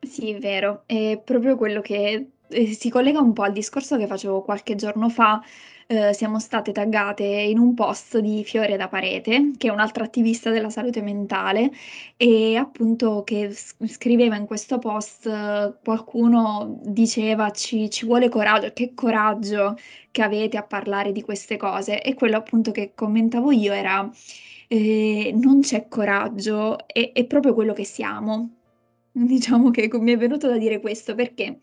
Sì, 0.00 0.30
è 0.30 0.38
vero, 0.38 0.84
è 0.86 1.20
proprio 1.22 1.56
quello 1.56 1.80
che 1.80 2.30
eh, 2.48 2.66
si 2.66 2.90
collega 2.90 3.20
un 3.20 3.32
po' 3.32 3.42
al 3.42 3.52
discorso 3.52 3.96
che 3.96 4.06
facevo 4.06 4.42
qualche 4.42 4.76
giorno 4.76 5.08
fa. 5.08 5.42
Eh, 5.88 6.12
siamo 6.14 6.40
state 6.40 6.72
taggate 6.72 7.22
in 7.22 7.60
un 7.60 7.72
post 7.74 8.18
di 8.18 8.42
Fiore 8.42 8.76
da 8.76 8.88
Parete, 8.88 9.52
che 9.56 9.68
è 9.68 9.70
un'altra 9.70 10.02
attivista 10.02 10.50
della 10.50 10.68
salute 10.68 11.00
mentale, 11.00 11.70
e 12.16 12.56
appunto 12.56 13.22
che 13.22 13.52
scriveva 13.54 14.34
in 14.34 14.46
questo 14.46 14.78
post 14.78 15.26
eh, 15.26 15.74
qualcuno 15.84 16.80
diceva 16.82 17.52
ci, 17.52 17.88
ci 17.88 18.04
vuole 18.04 18.28
coraggio, 18.28 18.72
che 18.72 18.94
coraggio 18.94 19.76
che 20.10 20.22
avete 20.22 20.56
a 20.56 20.64
parlare 20.64 21.12
di 21.12 21.22
queste 21.22 21.56
cose. 21.56 22.02
E 22.02 22.14
quello 22.14 22.36
appunto 22.36 22.72
che 22.72 22.90
commentavo 22.94 23.52
io 23.52 23.72
era 23.72 24.10
eh, 24.66 25.32
non 25.40 25.60
c'è 25.60 25.86
coraggio, 25.88 26.78
è, 26.88 27.12
è 27.12 27.24
proprio 27.26 27.54
quello 27.54 27.72
che 27.72 27.84
siamo. 27.84 28.50
Diciamo 29.12 29.70
che 29.70 29.88
mi 29.92 30.12
è 30.12 30.16
venuto 30.16 30.48
da 30.48 30.58
dire 30.58 30.80
questo 30.80 31.14
perché 31.14 31.60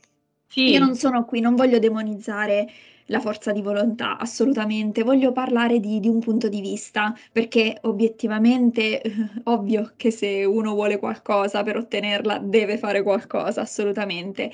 io 0.56 0.80
non 0.80 0.96
sono 0.96 1.26
qui, 1.26 1.40
non 1.42 1.56
voglio 1.56 1.80
demonizzare 1.80 2.70
la 3.08 3.20
forza 3.20 3.52
di 3.52 3.62
volontà, 3.62 4.18
assolutamente. 4.18 5.04
Voglio 5.04 5.32
parlare 5.32 5.80
di, 5.80 6.00
di 6.00 6.08
un 6.08 6.20
punto 6.20 6.50
di 6.50 6.62
vista, 6.62 7.14
perché 7.32 7.78
obiettivamente, 7.82 9.02
ovvio 9.46 9.94
che 9.96 10.12
se 10.12 10.44
uno 10.46 10.74
vuole 10.74 11.00
qualcosa 11.00 11.64
per 11.64 11.78
ottenerla, 11.78 12.40
deve 12.40 12.78
fare 12.78 13.04
qualcosa, 13.04 13.62
assolutamente. 13.62 14.52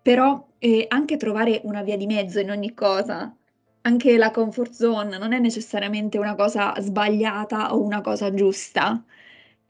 Però 0.00 0.48
eh, 0.58 0.86
anche 0.88 1.16
trovare 1.16 1.60
una 1.64 1.82
via 1.82 1.96
di 1.96 2.06
mezzo 2.06 2.40
in 2.40 2.50
ogni 2.50 2.74
cosa, 2.74 3.34
anche 3.82 4.16
la 4.16 4.30
comfort 4.30 4.72
zone 4.72 5.18
non 5.18 5.32
è 5.32 5.38
necessariamente 5.38 6.18
una 6.18 6.34
cosa 6.34 6.74
sbagliata 6.80 7.74
o 7.74 7.82
una 7.82 8.00
cosa 8.00 8.32
giusta 8.32 9.02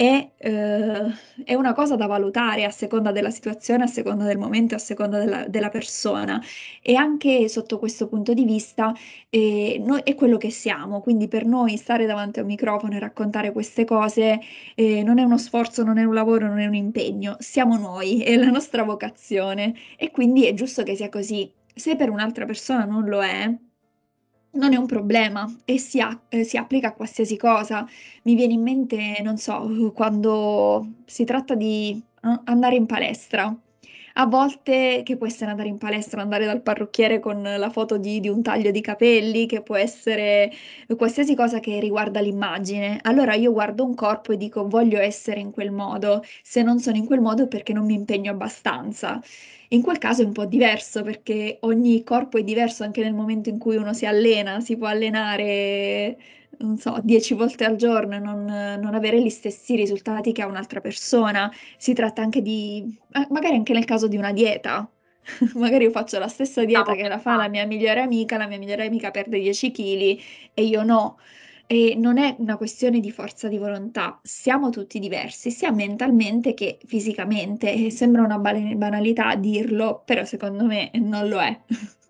è, 0.03 0.33
eh, 0.37 1.15
è 1.45 1.55
una 1.55 1.73
cosa 1.75 1.95
da 1.95 2.07
valutare 2.07 2.65
a 2.65 2.71
seconda 2.71 3.13
della 3.13 3.31
situazione, 3.31 3.85
a 3.85 3.87
seconda 3.87 4.25
del 4.25 4.37
momento, 4.37 4.75
a 4.75 4.79
seconda 4.79 5.19
della, 5.19 5.47
della 5.47 5.69
persona. 5.69 6.43
E 6.83 6.97
anche 6.97 7.49
sotto 7.49 7.79
questo 7.79 8.09
punto 8.09 8.35
di 8.35 8.45
vista 8.45 8.93
eh, 9.31 9.81
noi, 9.85 10.01
è 10.03 10.17
quello 10.17 10.39
che 10.39 10.51
siamo, 10.51 11.01
quindi 11.01 11.29
per 11.29 11.45
noi 11.47 11.77
stare 11.77 12.05
davanti 12.07 12.41
a 12.41 12.43
un 12.43 12.49
microfono 12.49 12.95
e 12.97 12.99
raccontare 12.99 13.53
queste 13.53 13.85
cose 13.85 14.41
eh, 14.75 15.03
non 15.05 15.19
è 15.19 15.23
uno 15.23 15.39
sforzo, 15.39 15.85
non 15.85 15.99
è 15.99 16.05
un 16.05 16.15
lavoro, 16.15 16.49
non 16.49 16.59
è 16.59 16.67
un 16.67 16.75
impegno, 16.75 17.37
siamo 17.39 17.77
noi, 17.77 18.23
è 18.23 18.37
la 18.37 18.51
nostra 18.51 18.83
vocazione 18.83 19.73
e 19.97 20.11
quindi 20.11 20.47
è 20.47 20.55
giusto 20.55 20.83
che 20.83 20.97
sia 20.97 21.09
così. 21.09 21.53
Se 21.75 21.95
per 21.97 22.11
un'altra 22.11 22.45
persona 22.45 22.85
non 22.85 23.05
lo 23.09 23.23
è, 23.23 23.57
non 24.53 24.73
è 24.73 24.77
un 24.77 24.87
problema 24.87 25.47
e 25.65 25.79
si, 25.79 26.01
a- 26.01 26.19
eh, 26.29 26.45
si 26.45 26.57
applica 26.57 26.89
a 26.89 26.93
qualsiasi 26.95 27.37
cosa. 27.37 27.87
Mi 28.25 28.35
viene 28.35 28.53
in 28.55 28.63
mente, 28.63 29.21
non 29.23 29.37
so, 29.39 29.93
quando 29.95 30.95
si 31.07 31.25
tratta 31.25 31.55
di 31.55 32.01
eh, 32.23 32.41
andare 32.45 32.77
in 32.77 32.87
palestra. 32.87 33.55
A 34.15 34.27
volte 34.27 35.03
che 35.05 35.17
può 35.17 35.27
essere 35.27 35.51
andare 35.51 35.69
in 35.69 35.79
palestra, 35.79 36.21
andare 36.23 36.45
dal 36.47 36.63
parrucchiere 36.63 37.19
con 37.21 37.43
la 37.43 37.71
foto 37.71 37.97
di, 37.99 38.21
di 38.21 38.29
un 38.29 38.43
taglio 38.43 38.71
di 38.71 38.81
capelli, 38.81 39.47
che 39.47 39.63
può 39.63 39.77
essere 39.77 40.51
qualsiasi 40.97 41.35
cosa 41.35 41.61
che 41.61 41.79
riguarda 41.81 42.21
l'immagine. 42.21 42.99
Allora 43.03 43.35
io 43.35 43.53
guardo 43.53 43.85
un 43.85 43.95
corpo 43.95 44.33
e 44.33 44.37
dico 44.37 44.67
voglio 44.69 44.99
essere 44.99 45.41
in 45.41 45.51
quel 45.51 45.71
modo. 45.71 46.23
Se 46.43 46.63
non 46.63 46.79
sono 46.79 46.97
in 46.97 47.07
quel 47.07 47.21
modo 47.21 47.45
è 47.45 47.49
perché 47.49 47.73
non 47.73 47.85
mi 47.87 47.95
impegno 47.95 48.31
abbastanza. 48.31 49.21
In 49.69 49.81
quel 49.83 49.99
caso 49.99 50.23
è 50.23 50.25
un 50.27 50.33
po' 50.33 50.45
diverso 50.45 51.03
perché 51.03 51.57
ogni 51.63 52.03
corpo 52.05 52.37
è 52.39 52.43
diverso 52.43 52.85
anche 52.85 53.03
nel 53.03 53.15
momento 53.15 53.49
in 53.49 53.59
cui 53.59 53.77
uno 53.77 53.93
si 53.95 54.05
allena, 54.07 54.61
si 54.61 54.77
può 54.77 54.87
allenare, 54.87 56.19
non 56.59 56.77
so, 56.79 56.99
10 57.03 57.35
volte 57.35 57.65
al 57.65 57.77
giorno 57.77 58.15
e 58.15 58.19
non, 58.19 58.45
non 58.45 58.95
avere 58.95 59.21
gli 59.23 59.31
stessi 59.31 59.75
risultati 59.77 60.33
che 60.33 60.43
ha 60.43 60.47
un'altra 60.47 60.81
persona. 60.81 61.51
Si 61.77 61.93
tratta 61.93 62.23
anche 62.23 62.43
di, 62.43 62.97
magari 63.31 63.57
anche 63.57 63.73
nel 63.73 63.85
caso 63.85 64.09
di 64.09 64.17
una 64.17 64.33
dieta. 64.33 64.89
magari 65.55 65.85
io 65.85 65.91
faccio 65.91 66.19
la 66.19 66.29
stessa 66.29 66.65
dieta 66.65 66.95
che 66.95 67.07
la 67.09 67.19
fa 67.19 67.37
la 67.37 67.49
mia 67.49 67.67
migliore 67.67 68.01
amica, 68.01 68.37
la 68.37 68.47
mia 68.47 68.59
migliore 68.59 68.87
amica 68.87 69.11
perde 69.11 69.39
10 69.39 69.71
kg 69.71 70.21
e 70.55 70.63
io 70.65 70.83
no. 70.83 71.19
E 71.67 71.95
non 71.97 72.19
è 72.19 72.37
una 72.39 72.57
questione 72.57 73.01
di 73.01 73.11
forza 73.11 73.49
di 73.49 73.57
volontà, 73.57 74.21
siamo 74.23 74.69
tutti 74.71 74.99
diversi, 74.99 75.51
sia 75.51 75.73
mentalmente 75.73 76.55
che 76.55 76.79
fisicamente. 76.85 77.73
E 77.73 77.91
sembra 77.91 78.23
una 78.23 78.39
banalità 78.39 79.35
dirlo, 79.37 80.03
però 80.05 80.25
secondo 80.25 80.65
me 80.65 80.91
non 80.95 81.29
lo 81.29 81.41
è. 81.41 81.59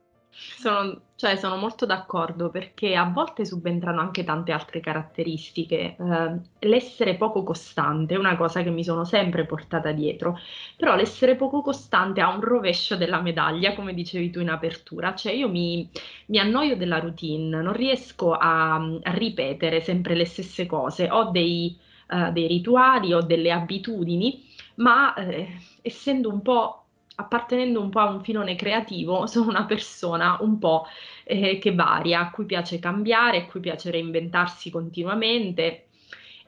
Sono, 0.63 1.01
cioè, 1.17 1.35
sono 1.35 1.57
molto 1.57 1.87
d'accordo 1.87 2.49
perché 2.49 2.95
a 2.95 3.11
volte 3.11 3.45
subentrano 3.45 4.01
anche 4.01 4.23
tante 4.23 4.53
altre 4.53 4.79
caratteristiche. 4.79 5.97
Eh, 5.99 6.69
l'essere 6.69 7.17
poco 7.17 7.43
costante 7.43 8.15
è 8.15 8.17
una 8.17 8.37
cosa 8.37 8.63
che 8.63 8.71
mi 8.71 8.85
sono 8.85 9.05
sempre 9.05 9.45
portata 9.45 9.91
dietro, 9.91 10.39
però 10.77 10.95
l'essere 10.95 11.35
poco 11.35 11.63
costante 11.63 12.21
ha 12.21 12.33
un 12.33 12.41
rovescio 12.41 12.97
della 12.97 13.21
medaglia, 13.21 13.75
come 13.75 13.93
dicevi 13.93 14.31
tu 14.31 14.39
in 14.39 14.51
apertura, 14.51 15.17
cioè 15.17 15.33
io 15.33 15.49
mi, 15.49 15.91
mi 16.27 16.39
annoio 16.39 16.77
della 16.77 17.01
routine, 17.01 17.61
non 17.61 17.73
riesco 17.73 18.33
a, 18.35 18.77
a, 18.77 19.13
ripetere 19.15 19.81
sempre 19.81 20.15
le 20.15 20.27
stesse 20.27 20.67
cose, 20.67 21.11
ho 21.11 21.31
dei, 21.31 21.77
uh, 22.11 22.31
dei 22.31 22.47
rituali, 22.47 23.13
ho 23.13 23.21
delle 23.21 23.51
abitudini, 23.51 24.45
ma 24.77 25.13
eh, 25.15 25.49
essendo 25.83 26.29
un 26.29 26.41
po' 26.41 26.82
appartenendo 27.17 27.81
un 27.81 27.91
po' 27.91 28.01
a 28.01 28.11
un 28.11 28.23
filone 28.23 28.57
creativo, 28.57 29.27
sono 29.29 29.49
una 29.49 29.65
persona 29.65 30.39
un 30.41 30.59
po' 30.59 30.87
eh, 31.25 31.59
che 31.59 31.75
varia, 31.75 32.21
a 32.21 32.31
cui 32.31 32.45
piace 32.47 32.79
cambiare, 32.79 33.39
a 33.39 33.47
cui 33.47 33.61
piace 33.61 33.91
reinventarsi 33.91 34.71
continuamente. 34.71 35.87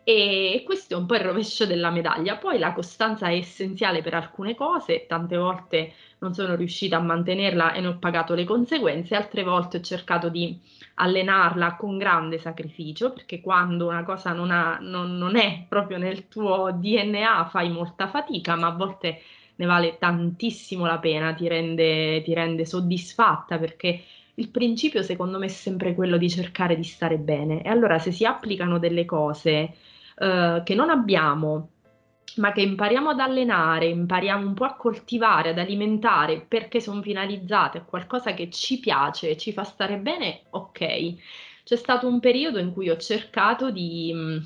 E 0.06 0.62
questo 0.66 0.94
è 0.94 0.97
un 0.99 1.06
po' 1.06 1.14
il 1.14 1.23
rovescio 1.23 1.64
della 1.64 1.90
medaglia. 1.90 2.37
Poi 2.37 2.59
la 2.59 2.75
costanza 2.75 3.28
è 3.28 3.37
essenziale 3.37 4.02
per 4.02 4.12
alcune 4.12 4.54
cose, 4.54 5.06
tante 5.06 5.37
volte 5.37 5.94
non 6.18 6.35
sono 6.35 6.54
riuscita 6.56 6.97
a 6.99 7.00
mantenerla 7.00 7.73
e 7.73 7.80
ne 7.80 7.87
ho 7.88 7.99
pagato 7.99 8.35
le 8.35 8.44
conseguenze, 8.44 9.14
altre 9.14 9.42
volte 9.42 9.78
ho 9.78 9.80
cercato 9.80 10.28
di 10.28 10.59
allenarla 10.97 11.76
con 11.76 11.97
grande 11.99 12.38
sacrificio, 12.38 13.12
perché 13.12 13.40
quando 13.40 13.88
una 13.88 14.04
cosa 14.04 14.33
non, 14.33 14.50
ha, 14.50 14.78
non, 14.80 15.16
non 15.16 15.37
è 15.37 15.64
proprio 15.68 15.99
nel 15.99 16.28
tuo 16.28 16.71
DNA 16.73 17.47
fai 17.50 17.71
molta 17.71 18.09
fatica, 18.09 18.56
ma 18.56 18.68
a 18.68 18.75
volte 18.75 19.21
ne 19.57 19.67
vale 19.67 19.99
tantissimo 19.99 20.87
la 20.87 20.99
pena, 20.99 21.33
ti 21.35 21.49
rende, 21.49 22.23
ti 22.23 22.35
rende 22.35 22.65
soddisfatta 22.65 23.59
perché 23.59 24.03
il 24.37 24.49
principio 24.51 25.03
secondo 25.03 25.39
me 25.39 25.47
è 25.47 25.49
sempre 25.49 25.95
quello 25.95 26.17
di 26.17 26.29
cercare 26.29 26.77
di 26.77 26.83
stare 26.83 27.19
bene 27.19 27.63
e 27.63 27.69
allora 27.69 27.99
se 27.99 28.11
si 28.11 28.25
applicano 28.25 28.79
delle 28.79 29.05
cose 29.05 29.75
uh, 30.17 30.63
che 30.65 30.75
non 30.75 30.91
abbiamo 30.91 31.69
ma 32.37 32.53
che 32.53 32.63
impariamo 32.63 33.11
ad 33.11 33.21
allenare, 33.21 33.87
impariamo 33.87 34.47
un 34.47 34.55
po' 34.55 34.65
a 34.65 34.75
coltivare, 34.75 35.51
ad 35.51 35.59
alimentare 35.59 36.41
perché 36.41 36.81
sono 36.81 37.03
finalizzate 37.03 37.79
a 37.79 37.85
qualcosa 37.85 38.35
che 38.35 38.51
ci 38.51 38.81
piace, 38.81 39.37
ci 39.37 39.53
fa 39.53 39.63
stare 39.63 39.99
bene, 39.99 40.43
ok. 40.51 41.15
C'è 41.63 41.77
stato 41.77 42.09
un 42.09 42.21
periodo 42.21 42.59
in 42.59 42.73
cui 42.73 42.91
ho 42.91 42.97
cercato 42.97 43.71
di 43.71 44.11
mm, 44.13 44.37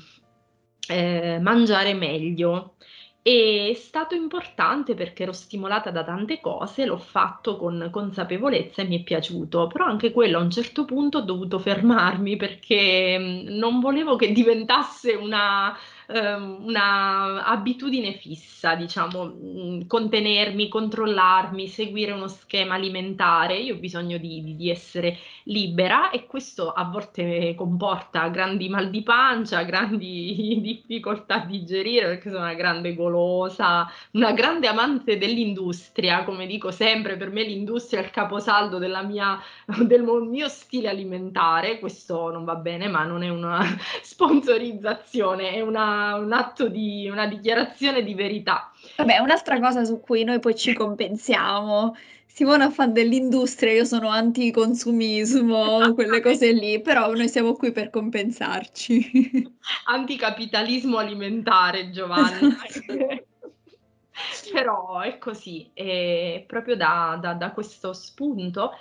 eh, 0.89 1.39
mangiare 1.41 1.93
meglio, 1.93 2.75
è 3.21 3.73
stato 3.75 4.15
importante 4.15 4.95
perché 4.95 5.23
ero 5.23 5.33
stimolata 5.33 5.91
da 5.91 6.03
tante 6.03 6.39
cose, 6.39 6.85
l'ho 6.85 6.97
fatto 6.97 7.57
con 7.57 7.89
consapevolezza 7.91 8.81
e 8.81 8.85
mi 8.85 8.99
è 8.99 9.03
piaciuto, 9.03 9.67
però 9.67 9.85
anche 9.85 10.11
quello 10.11 10.37
a 10.37 10.41
un 10.41 10.49
certo 10.51 10.85
punto 10.85 11.19
ho 11.19 11.21
dovuto 11.21 11.59
fermarmi 11.59 12.37
perché 12.37 13.45
non 13.47 13.79
volevo 13.79 14.15
che 14.15 14.31
diventasse 14.31 15.13
una, 15.13 15.75
ehm, 16.09 16.65
una 16.65 17.45
abitudine 17.45 18.13
fissa, 18.13 18.75
diciamo, 18.75 19.25
mh, 19.25 19.87
contenermi, 19.87 20.67
controllarmi, 20.67 21.67
seguire 21.67 22.11
uno 22.11 22.27
schema 22.27 22.75
alimentare. 22.75 23.57
Io 23.57 23.75
ho 23.75 23.79
bisogno 23.79 24.17
di, 24.17 24.43
di, 24.43 24.55
di 24.55 24.69
essere 24.69 25.17
libera 25.43 26.09
e 26.09 26.25
questo 26.25 26.71
a 26.71 26.83
volte 26.85 27.53
comporta 27.55 28.27
grandi 28.29 28.69
mal 28.69 28.89
di 28.89 29.03
pancia, 29.03 29.63
grandi 29.63 30.59
difficoltà 30.61 31.43
a 31.43 31.45
digerire 31.45 32.05
perché 32.07 32.29
sono 32.29 32.43
una 32.43 32.53
grande 32.53 32.93
golosa, 32.93 33.87
una 34.11 34.31
grande 34.33 34.67
amante 34.67 35.17
dell'industria, 35.17 36.23
come 36.23 36.45
dico 36.47 36.71
sempre, 36.71 37.17
per 37.17 37.29
me 37.31 37.43
l'industria 37.43 37.99
è 38.01 38.03
il 38.03 38.11
caposaldo 38.11 38.77
della 38.77 39.03
mia, 39.03 39.39
del 39.85 40.03
mio 40.03 40.47
stile 40.47 40.89
alimentare, 40.89 41.79
questo 41.79 42.31
non 42.31 42.43
va 42.43 42.55
bene, 42.55 42.87
ma 42.87 43.03
non 43.03 43.23
è 43.23 43.29
una 43.29 43.59
sponsorizzazione, 44.01 45.51
è 45.51 45.61
una, 45.61 45.98
un 46.15 46.31
atto 46.33 46.67
di 46.67 47.07
una 47.09 47.27
dichiarazione 47.27 48.03
di 48.03 48.13
verità. 48.13 48.71
Vabbè, 48.97 49.19
un'altra 49.19 49.59
cosa 49.59 49.83
su 49.83 49.99
cui 49.99 50.23
noi 50.23 50.39
poi 50.39 50.55
ci 50.55 50.73
compensiamo 50.73 51.95
Simona 52.39 52.69
fa 52.69 52.85
dell'industria, 52.85 53.73
io 53.73 53.83
sono 53.83 54.07
anticonsumismo, 54.07 55.91
quelle 55.93 56.21
cose 56.21 56.53
lì, 56.53 56.79
però 56.79 57.11
noi 57.11 57.27
siamo 57.27 57.53
qui 57.53 57.73
per 57.73 57.89
compensarci. 57.89 59.57
Anticapitalismo 59.87 60.97
alimentare, 60.97 61.89
Giovanni. 61.89 62.55
però 64.53 65.01
è 65.01 65.17
così, 65.17 65.69
e 65.73 66.45
proprio 66.47 66.77
da, 66.77 67.17
da, 67.21 67.33
da 67.33 67.51
questo 67.51 67.91
spunto 67.91 68.71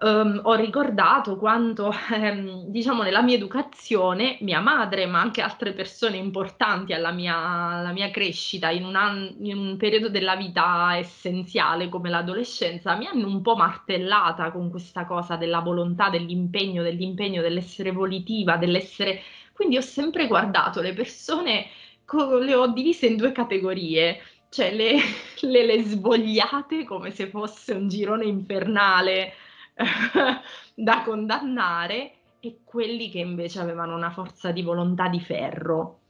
um, 0.00 0.40
ho 0.42 0.54
ricordato 0.54 1.36
quanto, 1.36 1.92
ehm, 2.12 2.64
diciamo, 2.66 3.02
nella 3.02 3.22
mia 3.22 3.36
educazione, 3.36 4.38
mia 4.40 4.60
madre, 4.60 5.06
ma 5.06 5.20
anche 5.20 5.40
altre 5.40 5.72
persone 5.72 6.16
importanti 6.16 6.92
alla 6.92 7.12
mia, 7.12 7.36
alla 7.36 7.92
mia 7.92 8.10
crescita 8.10 8.70
in 8.70 8.84
un, 8.84 8.96
an- 8.96 9.36
in 9.40 9.56
un 9.56 9.76
periodo 9.76 10.08
della 10.08 10.36
vita 10.36 10.96
essenziale 10.96 11.88
come 11.88 12.10
l'adolescenza, 12.10 12.96
mi 12.96 13.06
hanno 13.06 13.26
un 13.26 13.40
po' 13.42 13.56
martellata 13.56 14.50
con 14.50 14.70
questa 14.70 15.04
cosa 15.06 15.36
della 15.36 15.60
volontà, 15.60 16.10
dell'impegno, 16.10 16.82
dell'impegno, 16.82 17.42
dell'essere 17.42 17.92
volitiva, 17.92 18.56
dell'essere... 18.56 19.22
Quindi 19.52 19.78
ho 19.78 19.80
sempre 19.80 20.26
guardato 20.26 20.82
le 20.82 20.92
persone, 20.92 21.66
co- 22.04 22.38
le 22.38 22.54
ho 22.54 22.66
divise 22.68 23.06
in 23.06 23.16
due 23.16 23.32
categorie 23.32 24.20
cioè 24.48 24.72
le, 24.74 24.98
le, 25.42 25.64
le, 25.66 25.82
svogliate 25.82 26.84
come 26.84 27.10
se 27.10 27.28
fosse 27.28 27.72
un 27.72 27.88
girone 27.88 28.26
infernale 28.26 29.34
da 30.74 31.02
condannare 31.02 32.12
e 32.40 32.60
quelli 32.64 33.10
che 33.10 33.18
invece 33.18 33.60
avevano 33.60 33.94
una 33.94 34.10
forza 34.10 34.50
di 34.50 34.62
volontà 34.62 35.08
di 35.08 35.20
ferro. 35.20 36.00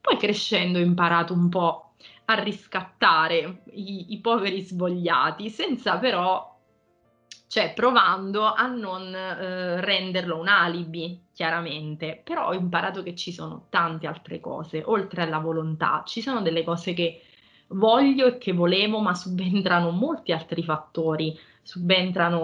Poi 0.00 0.16
crescendo 0.16 0.78
ho 0.78 0.82
imparato 0.82 1.32
un 1.32 1.48
po' 1.48 1.88
a 2.26 2.34
riscattare 2.34 3.62
i, 3.72 4.12
i 4.12 4.20
poveri 4.20 4.60
svogliati, 4.60 5.48
senza 5.50 5.98
però, 5.98 6.56
cioè 7.48 7.72
provando 7.74 8.52
a 8.52 8.66
non 8.66 9.14
eh, 9.14 9.80
renderlo 9.80 10.38
un 10.38 10.48
alibi, 10.48 11.26
chiaramente, 11.32 12.20
però 12.22 12.48
ho 12.48 12.54
imparato 12.54 13.02
che 13.02 13.14
ci 13.14 13.32
sono 13.32 13.66
tante 13.70 14.06
altre 14.06 14.40
cose, 14.40 14.82
oltre 14.84 15.22
alla 15.22 15.38
volontà, 15.38 16.02
ci 16.06 16.20
sono 16.20 16.42
delle 16.42 16.64
cose 16.64 16.92
che 16.92 17.22
voglio 17.68 18.26
e 18.26 18.38
che 18.38 18.52
volevo, 18.52 19.00
ma 19.00 19.14
subentrano 19.14 19.90
molti 19.90 20.32
altri 20.32 20.62
fattori, 20.62 21.38
subentrano 21.68 22.38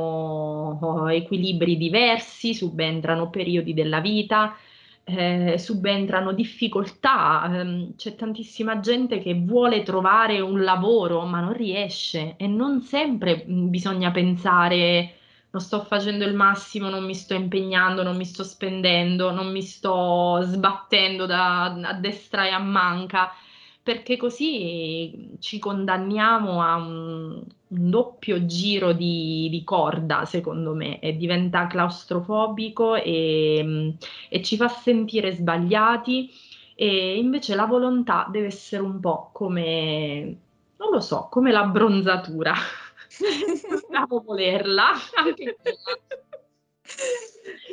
oh, 0.82 1.10
equilibri 1.10 1.78
diversi, 1.78 2.52
subentrano 2.52 3.30
periodi 3.30 3.72
della 3.72 4.00
vita, 4.00 4.54
eh, 5.02 5.56
subentrano 5.56 6.34
difficoltà. 6.34 7.62
Eh, 7.62 7.94
c'è 7.96 8.16
tantissima 8.16 8.80
gente 8.80 9.20
che 9.20 9.32
vuole 9.34 9.82
trovare 9.82 10.40
un 10.40 10.62
lavoro 10.62 11.24
ma 11.24 11.40
non 11.40 11.54
riesce 11.54 12.34
e 12.36 12.46
non 12.46 12.82
sempre 12.82 13.44
mh, 13.46 13.70
bisogna 13.70 14.10
pensare 14.10 15.14
non 15.50 15.62
sto 15.62 15.80
facendo 15.84 16.24
il 16.26 16.34
massimo, 16.34 16.90
non 16.90 17.04
mi 17.04 17.14
sto 17.14 17.32
impegnando, 17.34 18.02
non 18.02 18.16
mi 18.16 18.24
sto 18.26 18.42
spendendo, 18.42 19.30
non 19.30 19.50
mi 19.52 19.62
sto 19.62 20.40
sbattendo 20.42 21.24
da, 21.26 21.64
a 21.72 21.94
destra 21.94 22.46
e 22.46 22.50
a 22.50 22.58
manca 22.58 23.30
perché 23.84 24.16
così 24.16 25.36
ci 25.40 25.58
condanniamo 25.58 26.62
a 26.62 26.76
un, 26.76 27.44
un 27.68 27.90
doppio 27.90 28.46
giro 28.46 28.94
di, 28.94 29.48
di, 29.50 29.62
corda, 29.62 30.24
secondo 30.24 30.72
me, 30.72 30.98
e 31.00 31.14
diventa 31.18 31.66
claustrofobico 31.66 32.94
e, 32.94 33.94
e 34.30 34.42
ci 34.42 34.56
fa 34.56 34.68
sentire 34.68 35.32
sbagliati. 35.32 36.30
E 36.74 37.18
invece 37.18 37.54
la 37.54 37.66
volontà 37.66 38.26
deve 38.30 38.46
essere 38.46 38.82
un 38.82 39.00
po' 39.00 39.28
come, 39.34 40.34
non 40.78 40.90
lo 40.90 41.00
so, 41.00 41.28
come 41.30 41.52
la 41.52 41.66
bronzatura. 41.66 42.54
Dobbiamo 43.68 44.22
volerla, 44.24 44.92
anche 45.14 45.58
quella. 45.60 46.23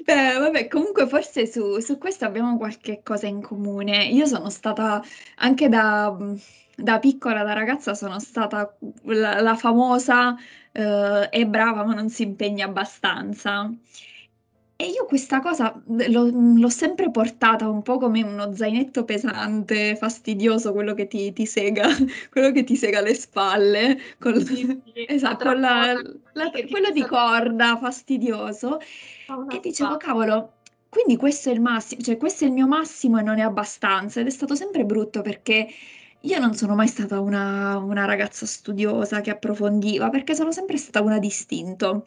Beh, 0.06 0.38
vabbè, 0.39 0.67
comunque 0.67 1.08
forse 1.08 1.45
su, 1.47 1.80
su 1.80 1.97
questo 1.97 2.26
abbiamo 2.26 2.58
qualche 2.58 3.02
cosa 3.04 3.28
in 3.28 3.41
comune. 3.41 4.06
Io 4.06 4.26
sono 4.26 4.50
stata 4.50 5.02
anche 5.38 5.69
da, 5.69 6.15
da 6.76 7.00
piccola, 7.00 7.43
da 7.43 7.54
ragazza, 7.54 7.93
sono 7.93 8.19
stata 8.19 8.76
la, 9.04 9.39
la 9.41 9.56
famosa 9.56 10.36
eh, 10.71 11.30
è 11.30 11.45
brava 11.45 11.84
ma 11.86 11.93
non 11.93 12.10
si 12.10 12.24
impegna 12.24 12.65
abbastanza. 12.65 13.71
E 14.82 14.88
io 14.88 15.06
questa 15.06 15.41
cosa 15.41 15.80
l'ho, 15.86 16.32
l'ho 16.34 16.70
sempre 16.70 17.12
portata 17.12 17.70
un 17.70 17.84
po' 17.84 18.00
come 18.00 18.24
uno 18.24 18.52
zainetto 18.56 19.04
pesante, 19.06 19.96
fastidioso, 19.96 20.74
quello 20.74 20.96
che 20.96 21.06
ti, 21.06 21.32
ti 21.34 21.46
sega, 21.46 21.86
quello 22.32 22.52
che 22.52 22.63
ti 22.63 22.76
sega 22.76 23.00
le 23.00 23.13
spalle, 23.13 24.00
con, 24.17 24.44
sì, 24.44 24.56
sì, 24.56 24.82
esatto, 25.08 25.46
con 25.46 25.60
la, 25.60 25.94
la, 26.34 26.50
quello 26.67 26.89
di 26.89 27.06
corda, 27.06 27.78
fastidioso. 27.78 28.80
E 28.80 29.60
dicevo, 29.62 29.98
cavolo, 29.98 30.54
quindi 30.89 31.15
questo 31.15 31.52
è 31.52 31.54
il 31.54 31.62
massimo, 31.62 32.02
cioè 32.02 32.17
questo 32.17 32.46
è 32.46 32.48
il 32.48 32.54
mio 32.54 32.65
massimo 32.65 33.20
e 33.20 33.22
non 33.22 33.38
è 33.38 33.44
abbastanza. 33.44 34.20
Ed 34.20 34.26
è 34.26 34.32
stato 34.32 34.56
sempre 34.56 34.84
brutto 34.84 35.22
perché 35.22 35.67
io 36.22 36.39
non 36.39 36.56
sono 36.56 36.74
mai 36.74 36.88
stata 36.88 37.20
una, 37.20 37.78
una 37.78 38.06
ragazza 38.06 38.48
studiosa 38.48 39.22
che 39.22 39.30
approfondiva, 39.30 40.10
perché 40.10 40.34
sono 40.34 40.52
sempre 40.52 40.78
stata 40.78 41.02
una 41.02 41.20
distinto 41.20 42.06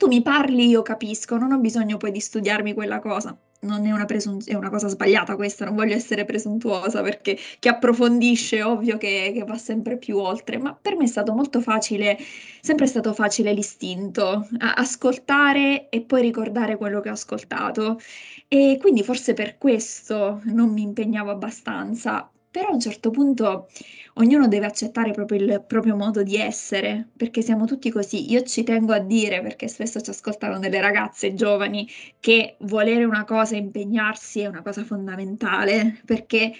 tu 0.00 0.06
mi 0.06 0.22
parli, 0.22 0.66
io 0.66 0.80
capisco, 0.80 1.36
non 1.36 1.52
ho 1.52 1.58
bisogno 1.58 1.98
poi 1.98 2.10
di 2.10 2.20
studiarmi 2.20 2.72
quella 2.72 3.00
cosa. 3.00 3.36
Non 3.62 3.84
è 3.84 3.92
una, 3.92 4.06
presun- 4.06 4.40
è 4.46 4.54
una 4.54 4.70
cosa 4.70 4.88
sbagliata 4.88 5.36
questa, 5.36 5.66
non 5.66 5.74
voglio 5.74 5.94
essere 5.94 6.24
presuntuosa 6.24 7.02
perché 7.02 7.36
chi 7.58 7.68
approfondisce 7.68 8.56
è 8.56 8.64
ovvio 8.64 8.96
che, 8.96 9.32
che 9.34 9.44
va 9.44 9.58
sempre 9.58 9.98
più 9.98 10.16
oltre, 10.16 10.56
ma 10.56 10.74
per 10.74 10.96
me 10.96 11.04
è 11.04 11.06
stato 11.06 11.34
molto 11.34 11.60
facile, 11.60 12.16
sempre 12.62 12.86
stato 12.86 13.12
facile 13.12 13.52
l'istinto, 13.52 14.48
ascoltare 14.58 15.90
e 15.90 16.00
poi 16.00 16.22
ricordare 16.22 16.78
quello 16.78 17.00
che 17.00 17.10
ho 17.10 17.12
ascoltato. 17.12 18.00
E 18.48 18.78
quindi 18.80 19.02
forse 19.04 19.34
per 19.34 19.58
questo 19.58 20.40
non 20.44 20.72
mi 20.72 20.80
impegnavo 20.80 21.30
abbastanza, 21.30 22.30
però 22.50 22.68
a 22.68 22.72
un 22.72 22.80
certo 22.80 23.10
punto 23.10 23.68
ognuno 24.14 24.48
deve 24.48 24.66
accettare 24.66 25.12
proprio 25.12 25.40
il 25.40 25.64
proprio 25.66 25.94
modo 25.94 26.22
di 26.22 26.36
essere, 26.36 27.08
perché 27.16 27.42
siamo 27.42 27.64
tutti 27.64 27.90
così. 27.90 28.30
Io 28.32 28.42
ci 28.42 28.64
tengo 28.64 28.92
a 28.92 28.98
dire, 28.98 29.40
perché 29.40 29.68
spesso 29.68 30.00
ci 30.00 30.10
ascoltano 30.10 30.58
delle 30.58 30.80
ragazze 30.80 31.34
giovani, 31.34 31.88
che 32.18 32.56
volere 32.60 33.04
una 33.04 33.24
cosa 33.24 33.56
impegnarsi 33.56 34.40
è 34.40 34.46
una 34.46 34.62
cosa 34.62 34.84
fondamentale, 34.84 36.00
perché 36.04 36.52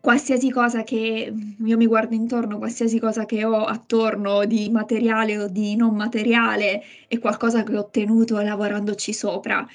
qualsiasi 0.00 0.50
cosa 0.50 0.84
che 0.84 1.32
io 1.64 1.76
mi 1.76 1.86
guardo 1.86 2.14
intorno, 2.14 2.56
qualsiasi 2.56 2.98
cosa 2.98 3.26
che 3.26 3.44
ho 3.44 3.64
attorno 3.64 4.46
di 4.46 4.70
materiale 4.70 5.36
o 5.38 5.48
di 5.48 5.76
non 5.76 5.94
materiale, 5.94 6.82
è 7.08 7.18
qualcosa 7.18 7.62
che 7.62 7.76
ho 7.76 7.80
ottenuto 7.80 8.40
lavorandoci 8.40 9.12
sopra. 9.12 9.66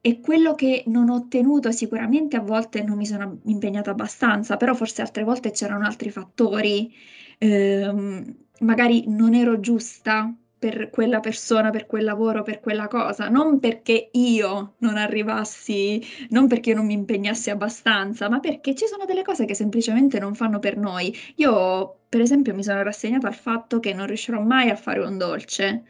E 0.00 0.20
quello 0.20 0.54
che 0.54 0.84
non 0.86 1.08
ho 1.08 1.16
ottenuto 1.16 1.72
sicuramente 1.72 2.36
a 2.36 2.40
volte 2.40 2.82
non 2.82 2.96
mi 2.96 3.06
sono 3.06 3.40
impegnata 3.44 3.90
abbastanza, 3.90 4.56
però 4.56 4.74
forse 4.74 5.02
altre 5.02 5.24
volte 5.24 5.50
c'erano 5.50 5.84
altri 5.84 6.10
fattori, 6.10 6.92
ehm, 7.38 8.36
magari 8.60 9.04
non 9.08 9.34
ero 9.34 9.58
giusta 9.60 10.32
per 10.58 10.90
quella 10.90 11.20
persona, 11.20 11.70
per 11.70 11.86
quel 11.86 12.04
lavoro, 12.04 12.42
per 12.42 12.60
quella 12.60 12.88
cosa, 12.88 13.28
non 13.28 13.58
perché 13.60 14.10
io 14.12 14.74
non 14.78 14.96
arrivassi, 14.96 16.00
non 16.30 16.46
perché 16.48 16.70
io 16.70 16.76
non 16.76 16.86
mi 16.86 16.94
impegnassi 16.94 17.50
abbastanza, 17.50 18.28
ma 18.28 18.40
perché 18.40 18.74
ci 18.74 18.86
sono 18.86 19.04
delle 19.04 19.22
cose 19.22 19.44
che 19.46 19.54
semplicemente 19.54 20.18
non 20.18 20.34
fanno 20.34 20.58
per 20.60 20.76
noi. 20.76 21.14
Io, 21.36 22.00
per 22.08 22.20
esempio, 22.20 22.54
mi 22.54 22.62
sono 22.64 22.82
rassegnata 22.82 23.26
al 23.28 23.34
fatto 23.34 23.78
che 23.80 23.92
non 23.94 24.06
riuscirò 24.06 24.40
mai 24.40 24.70
a 24.70 24.76
fare 24.76 25.00
un 25.00 25.16
dolce 25.18 25.84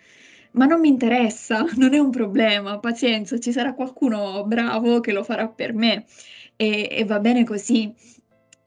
ma 0.59 0.67
non 0.67 0.81
mi 0.81 0.89
interessa, 0.89 1.65
non 1.79 1.95
è 1.95 1.99
un 1.99 2.11
problema, 2.11 2.79
pazienza, 2.81 3.39
ci 3.39 3.53
sarà 3.53 3.75
qualcuno 3.75 4.45
bravo 4.45 5.01
che 5.01 5.13
lo 5.13 5.23
farà 5.23 5.49
per 5.49 5.73
me 5.73 6.05
e, 6.57 6.89
e 6.91 7.05
va 7.05 7.21
bene 7.21 7.45
così. 7.45 7.95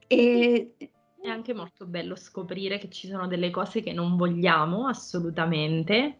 E... 0.06 0.74
È 1.20 1.28
anche 1.28 1.54
molto 1.54 1.86
bello 1.86 2.16
scoprire 2.16 2.78
che 2.78 2.88
ci 2.88 3.06
sono 3.06 3.28
delle 3.28 3.50
cose 3.50 3.80
che 3.80 3.92
non 3.92 4.16
vogliamo 4.16 4.88
assolutamente 4.88 6.16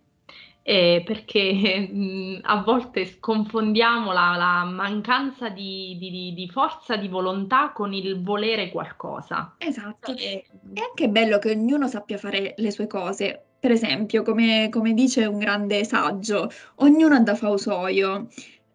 eh, 0.63 1.03
perché 1.05 1.89
mh, 1.91 2.41
a 2.43 2.63
volte 2.63 3.07
sconfondiamo 3.07 4.13
la, 4.13 4.37
la 4.37 4.65
mancanza 4.65 5.49
di, 5.49 5.97
di, 5.99 6.33
di, 6.35 6.49
forza 6.49 6.97
di 6.97 7.09
volontà 7.09 7.73
con 7.73 7.93
il 7.93 8.23
volere 8.23 8.71
qualcosa. 8.71 9.55
Esatto, 9.59 10.15
e, 10.17 10.45
è 10.73 10.81
anche 10.81 11.09
bello 11.09 11.39
che 11.39 11.51
ognuno 11.51 11.89
sappia 11.89 12.19
fare 12.19 12.55
le 12.57 12.71
sue 12.71 12.87
cose. 12.87 13.47
Per 13.63 13.71
esempio, 13.71 14.23
come, 14.23 14.69
come 14.71 14.93
dice 14.93 15.25
un 15.25 15.39
grande 15.39 15.85
saggio, 15.85 16.51
ognuno 16.77 17.15
ha 17.15 17.21
da 17.21 17.37
fausoio. 17.37 18.27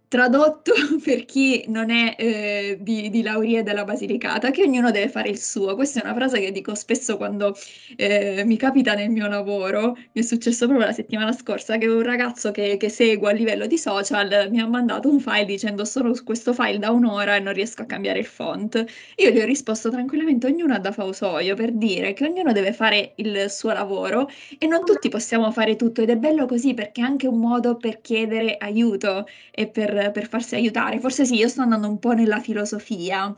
Tradotto 0.09 0.71
per 1.03 1.25
chi 1.25 1.65
non 1.67 1.89
è 1.89 2.15
eh, 2.17 2.77
di, 2.79 3.09
di 3.09 3.21
Lauria 3.21 3.61
della 3.61 3.83
Basilicata, 3.83 4.51
che 4.51 4.63
ognuno 4.63 4.89
deve 4.89 5.09
fare 5.09 5.27
il 5.27 5.37
suo. 5.37 5.75
Questa 5.75 5.99
è 5.99 6.03
una 6.05 6.15
frase 6.15 6.39
che 6.39 6.53
dico 6.53 6.75
spesso 6.75 7.17
quando 7.17 7.53
eh, 7.97 8.43
mi 8.45 8.55
capita 8.55 8.93
nel 8.93 9.09
mio 9.09 9.27
lavoro. 9.27 9.97
Mi 10.13 10.21
è 10.21 10.23
successo 10.23 10.65
proprio 10.65 10.87
la 10.87 10.93
settimana 10.93 11.33
scorsa 11.33 11.77
che 11.77 11.87
un 11.87 12.03
ragazzo 12.03 12.51
che, 12.51 12.77
che 12.77 12.87
seguo 12.87 13.27
a 13.27 13.31
livello 13.33 13.67
di 13.67 13.77
social 13.77 14.47
mi 14.49 14.61
ha 14.61 14.67
mandato 14.67 15.09
un 15.09 15.19
file 15.19 15.43
dicendo 15.43 15.83
sono 15.83 16.13
su 16.13 16.23
questo 16.23 16.53
file 16.53 16.77
da 16.79 16.89
un'ora 16.91 17.35
e 17.35 17.39
non 17.41 17.51
riesco 17.51 17.81
a 17.81 17.85
cambiare 17.85 18.19
il 18.19 18.25
font. 18.25 18.85
Io 19.17 19.29
gli 19.29 19.39
ho 19.39 19.45
risposto 19.45 19.89
tranquillamente, 19.89 20.47
ognuno 20.47 20.73
ha 20.73 20.79
da 20.79 20.93
fausoio 20.93 21.53
per 21.55 21.73
dire 21.73 22.13
che 22.13 22.25
ognuno 22.25 22.53
deve 22.53 22.71
fare 22.71 23.11
il 23.15 23.49
suo 23.49 23.73
lavoro 23.73 24.29
e 24.57 24.67
non 24.67 24.85
tutti 24.85 25.09
possiamo 25.09 25.51
fare 25.51 25.75
tutto 25.75 26.01
ed 26.01 26.09
è 26.09 26.15
bello 26.15 26.45
così 26.45 26.73
perché 26.73 27.01
è 27.01 27.03
anche 27.03 27.27
un 27.27 27.39
modo 27.39 27.75
per 27.75 27.99
chiedere 27.99 28.55
aiuto 28.57 29.25
e 29.51 29.67
per 29.67 29.95
per, 30.11 30.27
farsi 30.27 30.55
aiutare. 30.55 30.99
Forse 30.99 31.25
sì, 31.25 31.35
io 31.35 31.47
sto 31.47 31.61
andando 31.61 31.87
un 31.87 31.99
po' 31.99 32.13
nella 32.13 32.39
filosofia 32.39 33.33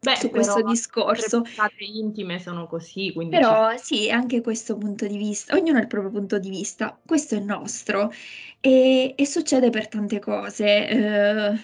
Beh, 0.00 0.16
su 0.16 0.30
questo 0.30 0.62
discorso. 0.62 1.42
Le 1.42 1.86
intime 1.86 2.38
sono 2.38 2.66
così, 2.66 3.12
quindi 3.12 3.36
Però 3.36 3.76
sì, 3.76 4.10
anche 4.10 4.40
questo 4.40 4.76
punto 4.76 5.06
di 5.06 5.16
vista, 5.16 5.56
ognuno 5.56 5.78
ha 5.78 5.80
il 5.80 5.86
proprio 5.86 6.10
punto 6.10 6.38
di 6.38 6.50
vista, 6.50 6.98
questo 7.04 7.34
è 7.34 7.38
il 7.38 7.44
nostro 7.44 8.12
e, 8.60 9.14
e 9.16 9.26
succede 9.26 9.70
per 9.70 9.88
tante 9.88 10.18
cose. 10.18 10.88
Eh, 10.88 11.58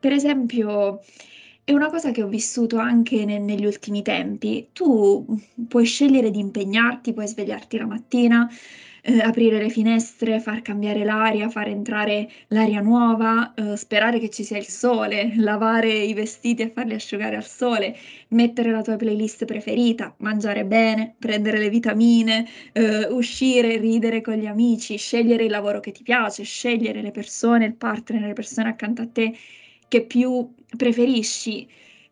per 0.00 0.12
esempio, 0.12 1.00
è 1.64 1.72
una 1.72 1.90
cosa 1.90 2.12
che 2.12 2.22
ho 2.22 2.28
vissuto 2.28 2.78
anche 2.78 3.24
ne- 3.24 3.38
negli 3.38 3.66
ultimi 3.66 4.02
tempi. 4.02 4.68
Tu 4.72 5.26
puoi 5.68 5.84
scegliere 5.84 6.30
di 6.30 6.38
impegnarti, 6.38 7.12
puoi 7.12 7.26
svegliarti 7.26 7.76
la 7.78 7.86
mattina, 7.86 8.48
eh, 9.08 9.20
aprire 9.20 9.58
le 9.58 9.70
finestre, 9.70 10.38
far 10.38 10.60
cambiare 10.60 11.02
l'aria, 11.02 11.48
far 11.48 11.68
entrare 11.68 12.28
l'aria 12.48 12.80
nuova, 12.82 13.54
eh, 13.54 13.76
sperare 13.76 14.18
che 14.18 14.28
ci 14.28 14.44
sia 14.44 14.58
il 14.58 14.66
sole, 14.66 15.32
lavare 15.40 15.90
i 15.90 16.12
vestiti 16.12 16.62
e 16.62 16.70
farli 16.70 16.92
asciugare 16.94 17.36
al 17.36 17.46
sole, 17.46 17.96
mettere 18.28 18.70
la 18.70 18.82
tua 18.82 18.96
playlist 18.96 19.46
preferita, 19.46 20.14
mangiare 20.18 20.66
bene, 20.66 21.14
prendere 21.18 21.58
le 21.58 21.70
vitamine, 21.70 22.46
eh, 22.72 23.06
uscire, 23.06 23.78
ridere 23.78 24.20
con 24.20 24.34
gli 24.34 24.46
amici, 24.46 24.98
scegliere 24.98 25.44
il 25.44 25.50
lavoro 25.50 25.80
che 25.80 25.92
ti 25.92 26.02
piace, 26.02 26.42
scegliere 26.42 27.00
le 27.00 27.10
persone, 27.10 27.64
il 27.64 27.74
partner, 27.76 28.20
le 28.22 28.34
persone 28.34 28.68
accanto 28.68 29.02
a 29.02 29.08
te 29.08 29.34
che 29.88 30.04
più 30.04 30.52
preferisci. 30.76 31.66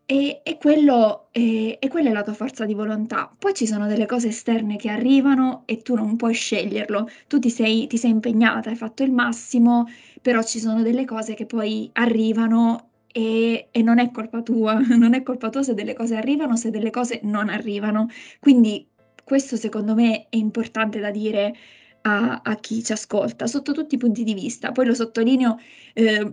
E, 0.09 0.41
e, 0.45 0.57
quello, 0.57 1.29
e, 1.33 1.79
e 1.81 1.89
quella 1.89 2.11
è 2.11 2.13
la 2.13 2.23
tua 2.23 2.33
forza 2.33 2.65
di 2.65 2.75
volontà. 2.75 3.35
Poi 3.37 3.53
ci 3.55 3.67
sono 3.67 3.89
delle 3.89 4.07
cose 4.07 4.29
esterne 4.29 4.77
che 4.77 4.89
arrivano 4.89 5.65
e 5.67 5.79
tu 5.79 5.97
non 5.97 6.15
puoi 6.17 6.33
sceglierlo. 6.33 7.09
Tu 7.27 7.41
ti 7.41 7.51
sei, 7.51 7.89
ti 7.89 7.99
sei 7.99 8.11
impegnata, 8.13 8.71
hai 8.71 8.77
fatto 8.77 9.03
il 9.03 9.11
massimo, 9.11 9.87
però 10.23 10.43
ci 10.45 10.61
sono 10.61 10.83
delle 10.83 11.05
cose 11.05 11.35
che 11.35 11.45
poi 11.47 11.91
arrivano 11.95 12.91
e, 13.09 13.69
e 13.73 13.83
non 13.83 13.99
è 13.99 14.11
colpa 14.13 14.43
tua. 14.43 14.75
Non 14.97 15.15
è 15.15 15.23
colpa 15.25 15.51
tua 15.51 15.63
se 15.65 15.75
delle 15.75 15.95
cose 15.95 16.15
arrivano, 16.17 16.55
se 16.57 16.71
delle 16.71 16.91
cose 16.91 17.21
non 17.25 17.49
arrivano. 17.49 18.09
Quindi 18.39 18.89
questo 19.25 19.57
secondo 19.57 19.95
me 19.95 20.27
è 20.29 20.37
importante 20.37 21.01
da 21.01 21.11
dire 21.11 21.53
a, 22.03 22.43
a 22.45 22.55
chi 22.57 22.83
ci 22.85 22.93
ascolta, 22.93 23.47
sotto 23.49 23.73
tutti 23.73 23.97
i 23.97 23.99
punti 23.99 24.23
di 24.23 24.35
vista. 24.35 24.71
Poi 24.73 24.87
lo 24.87 24.95
sottolineo. 24.95 25.59
Eh, 25.95 26.33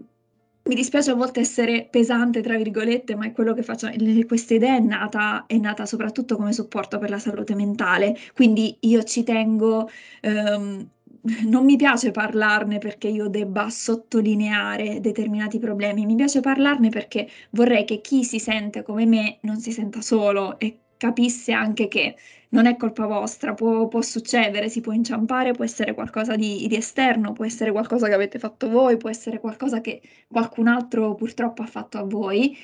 mi 0.66 0.76
dispiace 0.76 1.12
a 1.12 1.16
volte 1.16 1.42
essere 1.42 1.88
pesante, 1.90 2.42
tra 2.42 2.56
virgolette, 2.58 3.16
ma 3.16 3.26
è 3.26 3.32
quello 3.34 3.54
che 3.54 3.64
faccio. 3.64 3.90
Questa 4.26 4.54
idea 4.54 4.76
è 4.78 4.80
nata, 4.80 5.46
è 5.46 5.58
nata 5.58 5.86
soprattutto 5.86 6.36
come 6.38 6.54
supporto 6.54 6.98
per 7.00 7.10
la 7.10 7.20
salute 7.20 7.54
mentale, 7.56 8.16
quindi 8.34 8.78
io 8.82 9.04
ci 9.04 9.24
tengo, 9.24 9.90
ehm, 10.22 10.90
non 11.48 11.66
mi 11.66 11.76
piace 11.76 12.12
parlarne 12.12 12.78
perché 12.80 13.08
io 13.08 13.28
debba 13.28 13.70
sottolineare 13.70 15.00
determinati 15.02 15.60
problemi, 15.60 16.06
mi 16.06 16.16
piace 16.16 16.40
parlarne 16.42 16.90
perché 16.90 17.28
vorrei 17.52 17.86
che 17.86 18.02
chi 18.02 18.24
si 18.24 18.40
sente 18.40 18.84
come 18.84 19.06
me 19.06 19.40
non 19.42 19.60
si 19.60 19.72
senta 19.72 20.02
solo 20.02 20.60
e 20.60 20.83
capisse 21.04 21.52
anche 21.52 21.90
che 21.90 22.16
non 22.50 22.66
è 22.66 22.78
colpa 22.78 23.06
vostra, 23.06 23.54
può, 23.54 23.90
può 23.90 24.02
succedere, 24.02 24.70
si 24.70 24.80
può 24.80 24.94
inciampare, 24.94 25.52
può 25.52 25.66
essere 25.66 25.94
qualcosa 25.94 26.38
di, 26.38 26.66
di, 26.68 26.78
esterno, 26.78 27.34
può 27.34 27.44
essere 27.44 27.72
qualcosa 27.72 28.08
che 28.08 28.14
avete 28.14 28.40
fatto 28.40 28.70
voi, 28.70 28.96
può 28.96 29.10
essere 29.10 29.40
qualcosa 29.42 29.82
che 29.82 30.02
qualcun 30.30 30.68
altro 30.68 31.14
purtroppo 31.16 31.62
ha 31.62 31.66
fatto 31.66 31.98
a 31.98 32.04
voi 32.04 32.56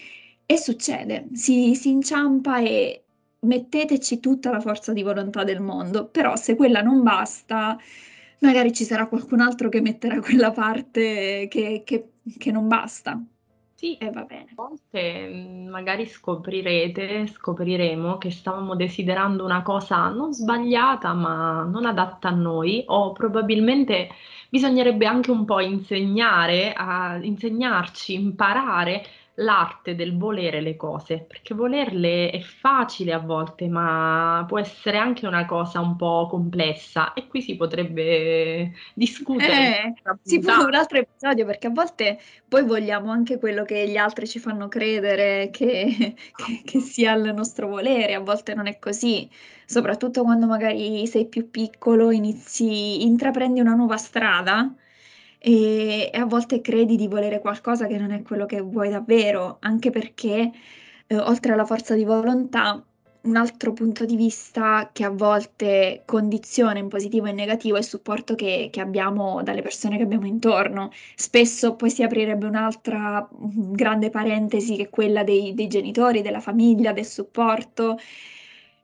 e 0.45 0.57
succede, 0.57 1.27
si, 1.33 1.75
si 1.75 1.89
inciampa 1.89 2.59
e 2.59 3.03
metteteci 3.41 4.19
tutta 4.21 4.51
la 4.51 4.61
forza 4.61 4.93
di 4.93 5.03
volontà 5.03 5.43
del 5.43 5.59
mondo, 5.59 6.07
però 6.07 6.35
se 6.37 6.55
quella 6.55 6.81
non 6.81 7.03
basta, 7.03 7.77
magari 8.39 8.71
ci 8.71 8.85
sarà 8.85 9.07
qualcun 9.07 9.41
altro 9.41 9.67
che 9.69 9.81
metterà 9.81 10.19
quella 10.21 10.51
parte 10.51 11.47
che, 11.49 11.81
che, 11.85 12.09
che 12.37 12.51
non 12.51 12.67
basta. 12.67 13.21
Sì, 13.79 13.95
e 13.95 14.09
va 14.11 14.23
bene. 14.23 14.49
A 14.51 14.53
volte 14.55 15.27
mm, 15.29 15.69
magari 15.69 16.05
scoprirete, 16.05 17.27
scopriremo 17.27 18.17
che 18.17 18.29
stavamo 18.29 18.75
desiderando 18.75 19.45
una 19.45 19.61
cosa 19.61 20.09
non 20.09 20.33
sbagliata, 20.33 21.13
ma 21.13 21.63
non 21.63 21.85
adatta 21.85 22.27
a 22.27 22.31
noi, 22.31 22.83
o 22.87 23.13
probabilmente 23.13 24.09
bisognerebbe 24.49 25.05
anche 25.05 25.31
un 25.31 25.45
po' 25.45 25.61
insegnare, 25.61 26.73
a 26.73 27.15
insegnarci, 27.23 28.13
imparare 28.15 29.01
l'arte 29.39 29.95
del 29.95 30.17
volere 30.17 30.61
le 30.61 30.75
cose, 30.75 31.25
perché 31.27 31.53
volerle 31.53 32.29
è 32.29 32.39
facile 32.39 33.13
a 33.13 33.19
volte, 33.19 33.67
ma 33.67 34.43
può 34.47 34.59
essere 34.59 34.97
anche 34.97 35.27
una 35.27 35.45
cosa 35.45 35.79
un 35.79 35.95
po' 35.95 36.27
complessa 36.29 37.13
e 37.13 37.27
qui 37.27 37.41
si 37.41 37.55
potrebbe 37.55 38.71
discutere. 38.93 39.53
Eh, 39.53 39.93
si 40.23 40.39
può 40.39 40.65
un 40.65 40.73
altro 40.73 40.99
episodio 40.99 41.45
perché 41.45 41.67
a 41.67 41.71
volte 41.71 42.19
poi 42.47 42.63
vogliamo 42.63 43.11
anche 43.11 43.37
quello 43.37 43.63
che 43.63 43.87
gli 43.87 43.97
altri 43.97 44.27
ci 44.27 44.39
fanno 44.39 44.67
credere 44.67 45.49
che, 45.51 46.15
che, 46.35 46.61
che 46.65 46.79
sia 46.79 47.13
il 47.13 47.33
nostro 47.33 47.67
volere, 47.67 48.13
a 48.15 48.19
volte 48.19 48.53
non 48.53 48.67
è 48.67 48.77
così, 48.79 49.29
soprattutto 49.65 50.23
quando 50.23 50.47
magari 50.47 51.07
sei 51.07 51.27
più 51.27 51.49
piccolo, 51.49 52.11
inizi, 52.11 53.05
intraprendi 53.05 53.59
una 53.59 53.75
nuova 53.75 53.97
strada 53.97 54.73
e, 55.39 56.11
e 56.13 56.17
a 56.19 56.25
volte 56.25 56.61
credi 56.61 56.95
di 56.95 57.07
volere 57.07 57.39
qualcosa 57.39 57.87
che 57.87 57.97
non 57.97 58.11
è 58.11 58.21
quello 58.21 58.45
che 58.45 58.61
vuoi 58.61 58.89
davvero, 58.89 59.57
anche 59.61 59.89
perché 59.89 60.51
eh, 61.07 61.17
oltre 61.17 61.53
alla 61.53 61.65
forza 61.65 61.95
di 61.95 62.03
volontà, 62.03 62.83
un 63.21 63.35
altro 63.35 63.73
punto 63.73 64.05
di 64.05 64.15
vista 64.15 64.89
che 64.93 65.03
a 65.03 65.09
volte 65.09 66.03
condiziona 66.05 66.79
in 66.79 66.87
positivo 66.87 67.25
e 67.25 67.31
in 67.31 67.35
negativo 67.35 67.75
è 67.75 67.79
il 67.79 67.85
supporto 67.85 68.35
che, 68.35 68.69
che 68.71 68.79
abbiamo 68.81 69.43
dalle 69.43 69.61
persone 69.61 69.97
che 69.97 70.03
abbiamo 70.03 70.25
intorno. 70.25 70.91
Spesso 71.15 71.75
poi 71.75 71.89
si 71.89 72.03
aprirebbe 72.03 72.45
un'altra 72.45 73.27
mm, 73.27 73.73
grande 73.73 74.09
parentesi 74.09 74.75
che 74.77 74.83
è 74.83 74.89
quella 74.89 75.23
dei, 75.23 75.53
dei 75.53 75.67
genitori, 75.67 76.21
della 76.21 76.39
famiglia, 76.39 76.93
del 76.93 77.05
supporto. 77.05 77.97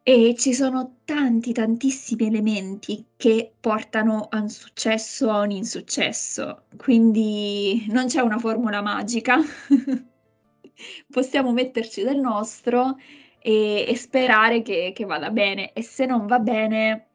E 0.08 0.36
ci 0.38 0.54
sono 0.54 0.98
tanti, 1.04 1.52
tantissimi 1.52 2.28
elementi 2.28 3.04
che 3.18 3.52
portano 3.60 4.28
a 4.30 4.39
un 4.39 4.50
successo 4.50 5.30
o 5.30 5.32
a 5.32 5.39
un 5.41 5.50
insuccesso, 5.50 6.65
quindi 6.78 7.88
non 7.89 8.06
c'è 8.06 8.22
una 8.22 8.38
formula 8.38 8.84
magica. 8.84 9.38
Possiamo 11.12 11.54
metterci 11.54 12.04
del 12.04 12.20
nostro 12.20 12.98
e, 13.39 13.86
e 13.88 13.96
sperare 13.96 14.62
che, 14.62 14.91
che 14.94 15.06
vada 15.06 15.32
bene. 15.32 15.74
E 15.74 15.82
se 15.82 16.06
non 16.06 16.28
va 16.28 16.38
bene, 16.38 17.08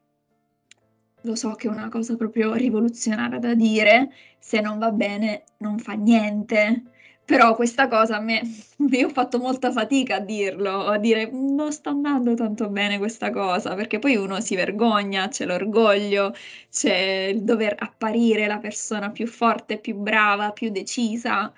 lo 1.20 1.36
so 1.36 1.52
che 1.52 1.68
è 1.68 1.70
una 1.70 1.88
cosa 1.90 2.16
proprio 2.16 2.54
rivoluzionaria 2.54 3.38
da 3.38 3.54
dire, 3.54 4.12
se 4.40 4.60
non 4.60 4.80
va 4.80 4.90
bene 4.90 5.44
non 5.58 5.78
fa 5.78 5.92
niente. 5.92 6.82
Però 7.30 7.54
questa 7.54 7.86
cosa 7.86 8.16
a 8.16 8.20
me, 8.20 8.42
io 8.90 9.06
ho 9.06 9.10
fatto 9.10 9.38
molta 9.38 9.70
fatica 9.70 10.16
a 10.16 10.18
dirlo, 10.18 10.86
a 10.86 10.98
dire 10.98 11.30
non 11.30 11.70
sta 11.70 11.90
andando 11.90 12.34
tanto 12.34 12.68
bene 12.68 12.98
questa 12.98 13.30
cosa, 13.30 13.76
perché 13.76 14.00
poi 14.00 14.16
uno 14.16 14.40
si 14.40 14.56
vergogna, 14.56 15.28
c'è 15.28 15.46
l'orgoglio, 15.46 16.34
c'è 16.68 17.30
il 17.32 17.44
dover 17.44 17.76
apparire 17.78 18.48
la 18.48 18.58
persona 18.58 19.10
più 19.10 19.28
forte, 19.28 19.78
più 19.78 19.94
brava, 19.94 20.50
più 20.50 20.70
decisa, 20.70 21.52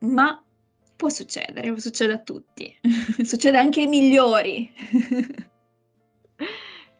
ma 0.00 0.44
può 0.94 1.08
succedere, 1.08 1.80
succede 1.80 2.12
a 2.12 2.18
tutti, 2.18 2.78
succede 3.24 3.56
anche 3.56 3.80
ai 3.80 3.86
migliori. 3.86 4.70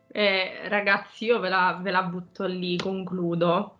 eh, 0.09 0.67
ragazzi, 0.69 1.27
io 1.27 1.41
ve 1.41 1.51
la, 1.51 1.79
ve 1.83 1.91
la 1.91 2.05
butto 2.05 2.47
lì, 2.47 2.79
concludo 2.79 3.78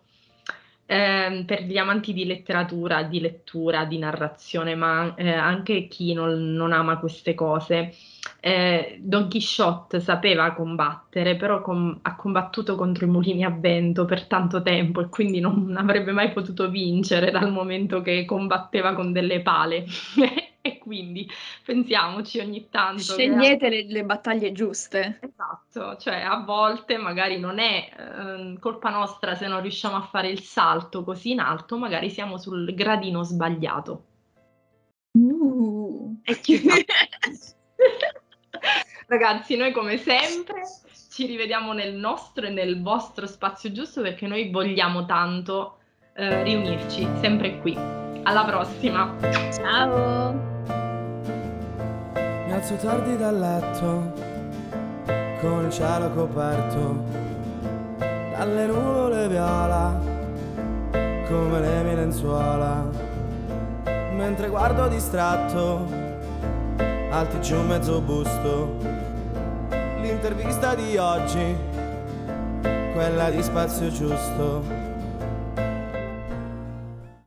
eh, 0.91 1.43
per 1.45 1.61
gli 1.65 1.77
amanti 1.77 2.13
di 2.13 2.25
letteratura, 2.25 3.03
di 3.03 3.19
lettura, 3.19 3.85
di 3.85 3.99
narrazione, 3.99 4.73
ma 4.73 5.13
eh, 5.13 5.31
anche 5.31 5.87
chi 5.87 6.13
non, 6.13 6.53
non, 6.53 6.73
ama 6.73 6.97
queste 6.97 7.35
cose. 7.35 7.93
Eh, 8.39 8.97
Don 8.99 9.29
Quixote 9.29 9.99
sapeva 9.99 10.51
combattere, 10.53 11.35
però 11.35 11.61
com- 11.61 11.99
ha 12.01 12.15
combattuto 12.15 12.73
contro 12.75 13.05
i 13.05 13.09
mulini 13.09 13.43
a 13.43 13.51
vento 13.51 14.05
per 14.05 14.25
tanto 14.25 14.63
tempo 14.63 15.01
e 15.01 15.09
quindi 15.09 15.39
non 15.39 15.75
avrebbe 15.77 16.11
mai 16.11 16.31
potuto 16.31 16.71
vincere 16.71 17.29
dal 17.29 17.51
momento 17.51 18.01
che 18.01 18.25
combatteva 18.25 18.95
con 18.95 19.11
delle 19.11 19.41
pale. 19.41 19.85
e 20.69 20.77
quindi 20.77 21.29
pensiamoci 21.65 22.39
ogni 22.39 22.69
tanto. 22.69 23.01
Scegliete 23.01 23.69
che... 23.69 23.69
le, 23.69 23.83
le, 23.87 24.03
battaglie 24.03 24.51
giuste. 24.51 25.19
Esatto, 25.21 25.97
cioè 25.97 26.21
a 26.21 26.43
volte 26.43 26.97
magari 26.97 27.39
non 27.39 27.59
è 27.59 27.89
eh, 27.97 28.57
colpa 28.59 28.89
nostra 28.89 29.35
se 29.35 29.47
non 29.47 29.61
riusciamo 29.61 29.95
a 29.95 30.01
fare 30.01 30.29
il 30.29 30.41
salto 30.41 31.03
così 31.03 31.31
in 31.31 31.39
alto, 31.39 31.77
magari 31.77 32.09
siamo 32.09 32.37
sul 32.37 32.73
gradino 32.73 33.23
sbagliato. 33.23 34.03
Uh. 35.11 36.19
E 36.23 36.41
ci 36.41 36.61
Ragazzi, 39.07 39.55
noi 39.55 39.71
come 39.71 39.97
sempre 39.97 40.61
ci 41.11 41.25
rivediamo 41.25 41.73
nel 41.73 41.95
nostro 41.95 42.45
e 42.45 42.49
nel 42.49 42.81
vostro 42.81 43.25
spazio 43.25 43.71
giusto 43.71 44.01
perché 44.01 44.27
noi 44.27 44.51
vogliamo 44.51 45.05
tanto 45.05 45.77
eh, 46.13 46.43
riunirci 46.43 47.07
sempre 47.19 47.59
qui. 47.59 47.75
Alla 48.23 48.45
prossima. 48.45 49.15
Ciao. 49.51 50.48
Mi 52.49 52.55
alzo 52.55 52.77
tardi 52.77 53.15
dal 53.15 53.37
letto 53.37 54.11
con 55.39 55.65
il 55.65 55.69
cielo 55.69 56.09
coperto 56.09 57.03
dalle 57.99 58.65
nuvole 58.65 59.27
viola 59.27 59.95
come 61.27 61.59
le 61.59 61.83
mie 61.83 61.93
lenzuola. 61.93 62.89
Mentre 64.15 64.49
guardo 64.49 64.87
distratto 64.87 65.85
alti 67.11 67.39
giù 67.39 67.61
mezzo 67.61 68.01
busto 68.01 68.77
l'intervista 70.01 70.73
di 70.73 70.97
oggi 70.97 71.55
quella 72.93 73.29
di 73.29 73.43
spazio 73.43 73.91
giusto 73.91 74.78